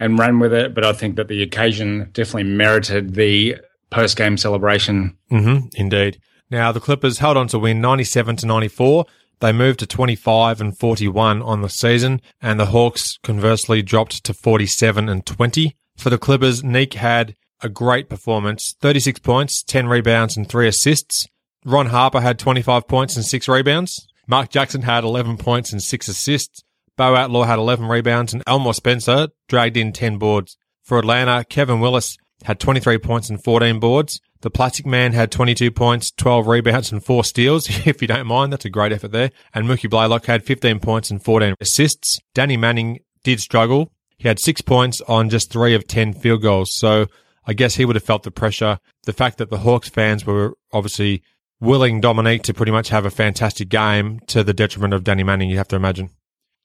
and 0.00 0.18
run 0.18 0.40
with 0.40 0.52
it. 0.52 0.74
But 0.74 0.84
I 0.84 0.92
think 0.92 1.16
that 1.16 1.28
the 1.28 1.42
occasion 1.42 2.10
definitely 2.12 2.44
merited 2.44 3.14
the 3.14 3.56
post 3.90 4.16
game 4.16 4.36
celebration. 4.36 5.16
Mm-hmm, 5.30 5.68
indeed. 5.76 6.20
Now 6.50 6.72
the 6.72 6.80
Clippers 6.80 7.18
held 7.18 7.36
on 7.36 7.48
to 7.48 7.58
win 7.58 7.80
ninety 7.80 8.04
seven 8.04 8.36
to 8.36 8.46
ninety 8.46 8.68
four. 8.68 9.06
They 9.40 9.52
moved 9.52 9.80
to 9.80 9.86
25 9.86 10.60
and 10.60 10.78
41 10.78 11.42
on 11.42 11.60
the 11.60 11.68
season, 11.68 12.22
and 12.40 12.58
the 12.58 12.66
Hawks 12.66 13.18
conversely 13.22 13.82
dropped 13.82 14.22
to 14.24 14.32
47 14.32 15.08
and 15.08 15.26
20. 15.26 15.76
For 15.96 16.08
the 16.08 16.18
Clippers, 16.18 16.62
Neek 16.62 16.94
had 16.94 17.34
a 17.62 17.68
great 17.68 18.08
performance 18.08 18.74
36 18.80 19.20
points, 19.20 19.62
10 19.62 19.86
rebounds, 19.86 20.36
and 20.36 20.48
3 20.48 20.68
assists. 20.68 21.26
Ron 21.64 21.86
Harper 21.86 22.20
had 22.20 22.38
25 22.38 22.86
points 22.86 23.16
and 23.16 23.24
6 23.24 23.48
rebounds. 23.48 24.06
Mark 24.26 24.50
Jackson 24.50 24.82
had 24.82 25.04
11 25.04 25.38
points 25.38 25.72
and 25.72 25.82
6 25.82 26.08
assists. 26.08 26.62
Bo 26.96 27.16
Outlaw 27.16 27.44
had 27.44 27.58
11 27.58 27.86
rebounds, 27.86 28.32
and 28.32 28.42
Elmore 28.46 28.74
Spencer 28.74 29.28
dragged 29.48 29.76
in 29.76 29.92
10 29.92 30.18
boards. 30.18 30.56
For 30.82 30.98
Atlanta, 30.98 31.44
Kevin 31.44 31.80
Willis 31.80 32.16
had 32.44 32.60
23 32.60 32.98
points 32.98 33.30
and 33.30 33.42
14 33.42 33.80
boards. 33.80 34.20
The 34.42 34.50
Plastic 34.50 34.84
Man 34.84 35.14
had 35.14 35.32
22 35.32 35.70
points, 35.70 36.10
12 36.12 36.46
rebounds, 36.46 36.92
and 36.92 37.04
4 37.04 37.24
steals, 37.24 37.66
if 37.86 38.02
you 38.02 38.08
don't 38.08 38.26
mind. 38.26 38.52
That's 38.52 38.66
a 38.66 38.70
great 38.70 38.92
effort 38.92 39.12
there. 39.12 39.30
And 39.54 39.66
Mookie 39.66 39.90
Blaylock 39.90 40.26
had 40.26 40.44
15 40.44 40.80
points 40.80 41.10
and 41.10 41.22
14 41.22 41.54
assists. 41.60 42.20
Danny 42.34 42.56
Manning 42.56 43.00
did 43.22 43.40
struggle. 43.40 43.90
He 44.18 44.28
had 44.28 44.38
6 44.38 44.60
points 44.60 45.00
on 45.02 45.30
just 45.30 45.50
3 45.50 45.74
of 45.74 45.86
10 45.86 46.12
field 46.12 46.42
goals. 46.42 46.76
So 46.76 47.06
I 47.46 47.52
guess 47.52 47.74
he 47.74 47.84
would 47.84 47.96
have 47.96 48.04
felt 48.04 48.22
the 48.22 48.30
pressure. 48.30 48.78
The 49.04 49.12
fact 49.12 49.38
that 49.38 49.50
the 49.50 49.58
Hawks 49.58 49.88
fans 49.88 50.24
were 50.24 50.56
obviously 50.72 51.22
willing 51.60 52.00
Dominique 52.00 52.42
to 52.44 52.54
pretty 52.54 52.72
much 52.72 52.88
have 52.88 53.04
a 53.04 53.10
fantastic 53.10 53.68
game 53.68 54.20
to 54.26 54.42
the 54.44 54.54
detriment 54.54 54.94
of 54.94 55.04
Danny 55.04 55.22
Manning, 55.22 55.50
you 55.50 55.56
have 55.56 55.68
to 55.68 55.76
imagine. 55.76 56.10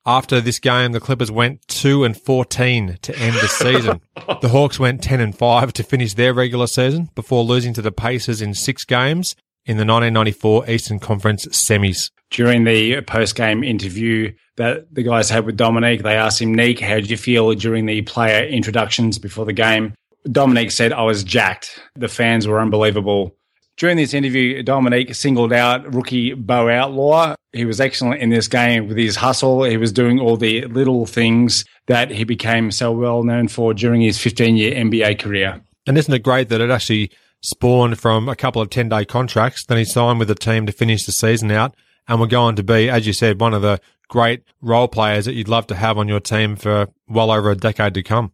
After 0.06 0.40
this 0.42 0.60
game, 0.60 0.94
the 0.94 1.00
Clippers 1.00 1.30
went 1.30 1.68
2 1.68 2.04
and 2.04 2.18
14 2.18 2.98
to 3.02 3.20
end 3.20 3.36
the 3.36 3.48
season. 3.48 4.02
the 4.42 4.50
Hawks 4.50 4.80
went 4.80 5.04
10 5.04 5.20
and 5.20 5.38
5 5.38 5.74
to 5.74 5.84
finish 5.84 6.14
their 6.14 6.34
regular 6.34 6.68
season 6.68 7.10
before 7.16 7.44
losing 7.44 7.74
to 7.74 7.82
the 7.82 7.92
Pacers 7.92 8.42
in 8.42 8.54
6 8.54 8.86
games 8.86 9.36
in 9.66 9.78
the 9.78 9.86
1994 9.86 10.70
Eastern 10.70 11.00
Conference 11.00 11.46
semis. 11.48 12.12
During 12.32 12.64
the 12.64 13.02
post 13.02 13.36
game 13.36 13.64
interview 13.64 14.34
that 14.56 14.94
the 14.94 15.04
guys 15.04 15.30
had 15.30 15.46
with 15.46 15.58
Dominique, 15.58 16.04
they 16.04 16.16
asked 16.16 16.42
him, 16.42 16.54
Nick, 16.54 16.80
how 16.80 16.96
did 16.96 17.10
you 17.10 17.18
feel 17.18 17.54
during 17.54 17.86
the 17.86 18.02
player 18.04 18.46
introductions 18.46 19.20
before 19.20 19.46
the 19.46 19.54
game? 19.54 19.94
Dominique 20.30 20.72
said, 20.72 20.94
I 20.94 21.04
was 21.04 21.24
jacked. 21.24 21.82
The 21.96 22.08
fans 22.08 22.48
were 22.48 22.60
unbelievable. 22.60 23.36
During 23.78 23.98
this 23.98 24.14
interview, 24.14 24.62
Dominique 24.62 25.16
singled 25.16 25.54
out 25.54 25.94
rookie 25.94 26.34
Bo 26.34 26.70
Outlaw. 26.70 27.36
He 27.54 27.66
was 27.66 27.80
excellent 27.80 28.22
in 28.22 28.30
this 28.30 28.48
game 28.48 28.88
with 28.88 28.98
his 28.98 29.16
hustle. 29.16 29.64
He 29.64 29.78
was 29.78 29.94
doing 29.94 30.20
all 30.20 30.36
the 30.36 30.66
little 30.66 31.06
things 31.06 31.64
that 31.88 32.12
he 32.12 32.26
became 32.26 32.72
so 32.72 32.92
well 32.92 33.24
known 33.24 33.48
for 33.48 33.74
during 33.74 34.02
his 34.02 34.20
15 34.20 34.58
year 34.58 34.76
NBA 34.76 35.20
career. 35.20 35.62
And 35.88 35.98
isn't 35.98 36.14
it 36.14 36.24
great 36.24 36.50
that 36.50 36.62
it 36.62 36.70
actually 36.70 37.10
spawned 37.42 38.00
from 38.00 38.28
a 38.28 38.36
couple 38.36 38.62
of 38.62 38.70
10 38.70 38.90
day 38.90 39.06
contracts? 39.06 39.66
Then 39.66 39.78
he 39.78 39.86
signed 39.86 40.20
with 40.20 40.28
the 40.28 40.36
team 40.36 40.66
to 40.66 40.74
finish 40.74 41.06
the 41.06 41.14
season 41.14 41.50
out 41.50 41.74
and 42.10 42.20
we're 42.20 42.28
going 42.28 42.56
to 42.56 42.64
be, 42.64 42.90
as 42.90 43.08
you 43.08 43.14
said, 43.14 43.40
one 43.40 43.54
of 43.54 43.62
the 43.62 43.80
great 44.10 44.44
role 44.62 44.88
players 44.88 45.26
that 45.26 45.36
you'd 45.36 45.48
love 45.48 45.68
to 45.68 45.76
have 45.76 45.98
on 45.98 46.08
your 46.08 46.20
team 46.20 46.56
for 46.56 46.88
well 47.08 47.32
over 47.32 47.52
a 47.52 47.56
decade 47.56 47.94
to 47.94 48.04
come. 48.04 48.34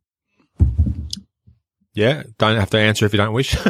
Yeah, 1.96 2.24
don't 2.38 2.60
have 2.60 2.70
to 2.72 2.78
answer 2.78 3.06
if 3.06 3.14
you 3.14 3.18
don't 3.18 3.34
wish. 3.34 3.56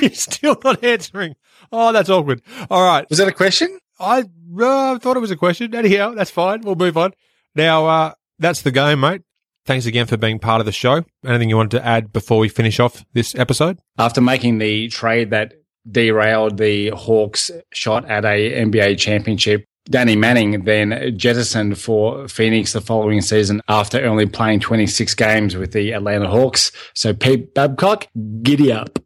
You're 0.00 0.10
still 0.12 0.56
not 0.62 0.84
answering. 0.84 1.36
Oh, 1.72 1.92
that's 1.92 2.10
awkward. 2.10 2.42
All 2.70 2.84
right. 2.84 3.08
Was 3.08 3.18
that 3.18 3.28
a 3.28 3.32
question? 3.32 3.78
I 3.98 4.20
uh, 4.20 4.98
thought 4.98 5.16
it 5.16 5.20
was 5.20 5.30
a 5.30 5.36
question. 5.36 5.74
Anyhow, 5.74 6.12
that's 6.14 6.30
fine. 6.30 6.60
We'll 6.60 6.76
move 6.76 6.96
on. 6.96 7.12
Now, 7.54 7.86
uh, 7.86 8.12
that's 8.38 8.62
the 8.62 8.70
game, 8.70 9.00
mate. 9.00 9.22
Thanks 9.64 9.86
again 9.86 10.06
for 10.06 10.16
being 10.16 10.38
part 10.38 10.60
of 10.60 10.66
the 10.66 10.72
show. 10.72 11.04
Anything 11.24 11.50
you 11.50 11.56
wanted 11.56 11.78
to 11.78 11.84
add 11.84 12.12
before 12.12 12.38
we 12.38 12.48
finish 12.48 12.78
off 12.78 13.04
this 13.12 13.34
episode? 13.34 13.78
After 13.98 14.20
making 14.20 14.58
the 14.58 14.88
trade 14.88 15.30
that 15.30 15.54
derailed 15.90 16.58
the 16.58 16.90
Hawks' 16.90 17.50
shot 17.72 18.08
at 18.08 18.24
a 18.24 18.64
NBA 18.64 18.98
championship, 18.98 19.64
Danny 19.90 20.16
Manning 20.16 20.64
then 20.64 21.16
jettisoned 21.16 21.78
for 21.78 22.28
Phoenix 22.28 22.72
the 22.74 22.80
following 22.80 23.22
season 23.22 23.62
after 23.68 24.04
only 24.04 24.26
playing 24.26 24.60
26 24.60 25.14
games 25.14 25.56
with 25.56 25.72
the 25.72 25.92
Atlanta 25.92 26.28
Hawks. 26.28 26.70
So, 26.94 27.14
Pete 27.14 27.54
Babcock, 27.54 28.06
giddy 28.42 28.70
up. 28.70 28.98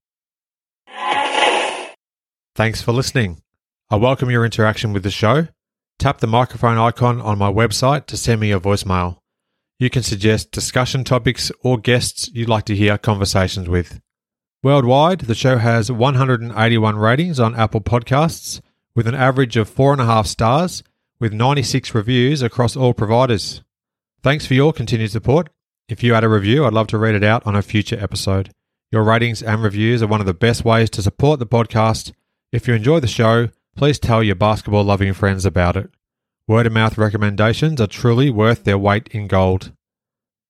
Thanks 2.55 2.83
for 2.83 2.93
listening. 2.93 3.41
I 3.91 3.97
welcome 3.97 4.31
your 4.31 4.45
interaction 4.45 4.93
with 4.93 5.05
the 5.05 5.11
show. 5.11 5.49
Tap 5.99 6.19
the 6.19 6.27
microphone 6.27 6.79
icon 6.79 7.21
on 7.21 7.39
my 7.39 7.53
website 7.53 8.07
to 8.07 8.17
send 8.17 8.41
me 8.41 8.51
a 8.51 8.59
voicemail. 8.59 9.19
You 9.79 9.89
can 9.89 10.03
suggest 10.03 10.51
discussion 10.51 11.05
topics 11.05 11.53
or 11.63 11.79
guests 11.79 12.29
you'd 12.33 12.49
like 12.49 12.65
to 12.65 12.77
hear 12.77 12.99
conversations 12.99 13.69
with. 13.69 14.01
Worldwide, 14.63 15.21
the 15.21 15.35
show 15.35 15.59
has 15.59 15.93
181 15.93 16.97
ratings 16.97 17.39
on 17.41 17.55
Apple 17.55 17.81
Podcasts 17.81 18.61
with 18.95 19.07
an 19.07 19.15
average 19.15 19.57
of 19.57 19.73
4.5 19.73 20.27
stars 20.27 20.83
with 21.19 21.33
96 21.33 21.95
reviews 21.95 22.43
across 22.43 22.77
all 22.77 22.95
providers. 22.95 23.63
Thanks 24.23 24.47
for 24.47 24.55
your 24.55 24.73
continued 24.73 25.11
support. 25.11 25.51
If 25.89 26.03
you 26.03 26.15
add 26.15 26.25
a 26.25 26.29
review, 26.29 26.65
I'd 26.65 26.73
love 26.73 26.87
to 26.89 26.99
read 26.99 27.15
it 27.15 27.25
out 27.25 27.47
on 27.47 27.57
a 27.57 27.63
future 27.63 27.99
episode. 28.01 28.51
Your 28.91 29.03
ratings 29.03 29.43
and 29.43 29.63
reviews 29.63 30.03
are 30.03 30.07
one 30.07 30.21
of 30.21 30.27
the 30.27 30.35
best 30.35 30.65
ways 30.65 30.91
to 30.91 31.03
support 31.03 31.39
the 31.39 31.47
podcast. 31.47 32.13
If 32.53 32.69
you 32.69 32.75
enjoy 32.75 33.01
the 33.01 33.07
show, 33.07 33.49
please 33.77 33.99
tell 33.99 34.23
your 34.23 34.35
basketball 34.35 34.85
loving 34.85 35.15
friends 35.15 35.47
about 35.47 35.77
it. 35.77 35.91
Word 36.47 36.67
of 36.67 36.73
mouth 36.73 36.99
recommendations 36.99 37.81
are 37.81 37.87
truly 37.87 38.29
worth 38.29 38.65
their 38.65 38.77
weight 38.77 39.09
in 39.13 39.29
gold. 39.29 39.73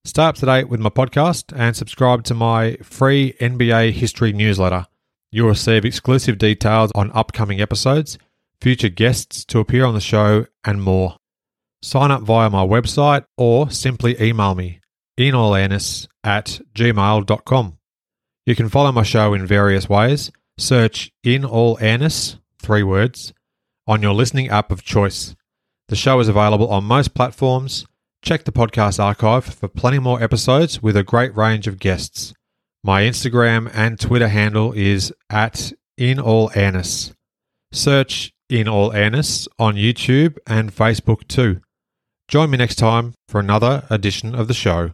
Stay 0.05 0.25
up 0.25 0.35
to 0.37 0.47
date 0.47 0.69
with 0.69 0.81
my 0.81 0.89
podcast 0.89 1.57
and 1.57 1.77
subscribe 1.77 2.25
to 2.25 2.35
my 2.35 2.77
free 2.83 3.35
NBA 3.41 3.93
history 3.93 4.33
newsletter. 4.33 4.87
You'll 5.31 5.51
receive 5.51 5.85
exclusive 5.85 6.39
details 6.39 6.91
on 6.95 7.13
upcoming 7.15 7.61
episodes, 7.61 8.19
future 8.63 8.89
guests 8.89 9.45
to 9.45 9.59
appear 9.59 9.85
on 9.85 9.93
the 9.93 10.01
show, 10.01 10.47
and 10.65 10.81
more. 10.81 11.17
Sign 11.83 12.13
up 12.13 12.23
via 12.23 12.49
my 12.49 12.65
website 12.65 13.25
or 13.37 13.69
simply 13.73 14.21
email 14.23 14.55
me 14.55 14.81
in 15.17 15.35
all 15.35 15.57
airness 15.57 16.07
at 16.23 16.61
gmail.com. 16.73 17.79
You 18.47 18.55
can 18.55 18.69
follow 18.69 18.93
my 18.93 19.03
show 19.03 19.35
in 19.35 19.47
various 19.47 19.89
ways. 19.89 20.31
Search 20.59 21.11
in 21.25 21.45
all 21.45 21.77
airness, 21.81 22.37
three 22.61 22.85
words, 22.85 23.33
on 23.89 24.01
your 24.01 24.15
listening 24.15 24.49
app 24.49 24.71
of 24.71 24.85
choice. 24.85 25.35
The 25.89 25.97
show 25.97 26.21
is 26.21 26.29
available 26.29 26.69
on 26.69 26.85
most 26.85 27.15
platforms. 27.15 27.85
Check 28.23 28.45
the 28.45 28.53
podcast 28.53 29.03
archive 29.03 29.45
for 29.45 29.67
plenty 29.67 29.99
more 29.99 30.23
episodes 30.23 30.81
with 30.81 30.97
a 30.97 31.03
great 31.03 31.37
range 31.37 31.67
of 31.67 31.81
guests. 31.81 32.33
My 32.85 33.03
Instagram 33.03 33.69
and 33.75 33.99
Twitter 33.99 34.29
handle 34.29 34.73
is 34.73 35.13
at 35.29 35.73
in 35.97 36.21
all 36.21 36.53
airness. 36.55 37.13
Search 37.73 38.33
in 38.61 38.69
all 38.69 38.93
airness 38.93 39.49
on 39.59 39.75
YouTube 39.77 40.37
and 40.47 40.75
Facebook 40.75 41.27
too. 41.27 41.61
Join 42.29 42.51
me 42.51 42.59
next 42.59 42.77
time 42.77 43.15
for 43.29 43.41
another 43.41 43.85
edition 43.89 44.35
of 44.35 44.49
the 44.49 44.55
show. 44.55 44.91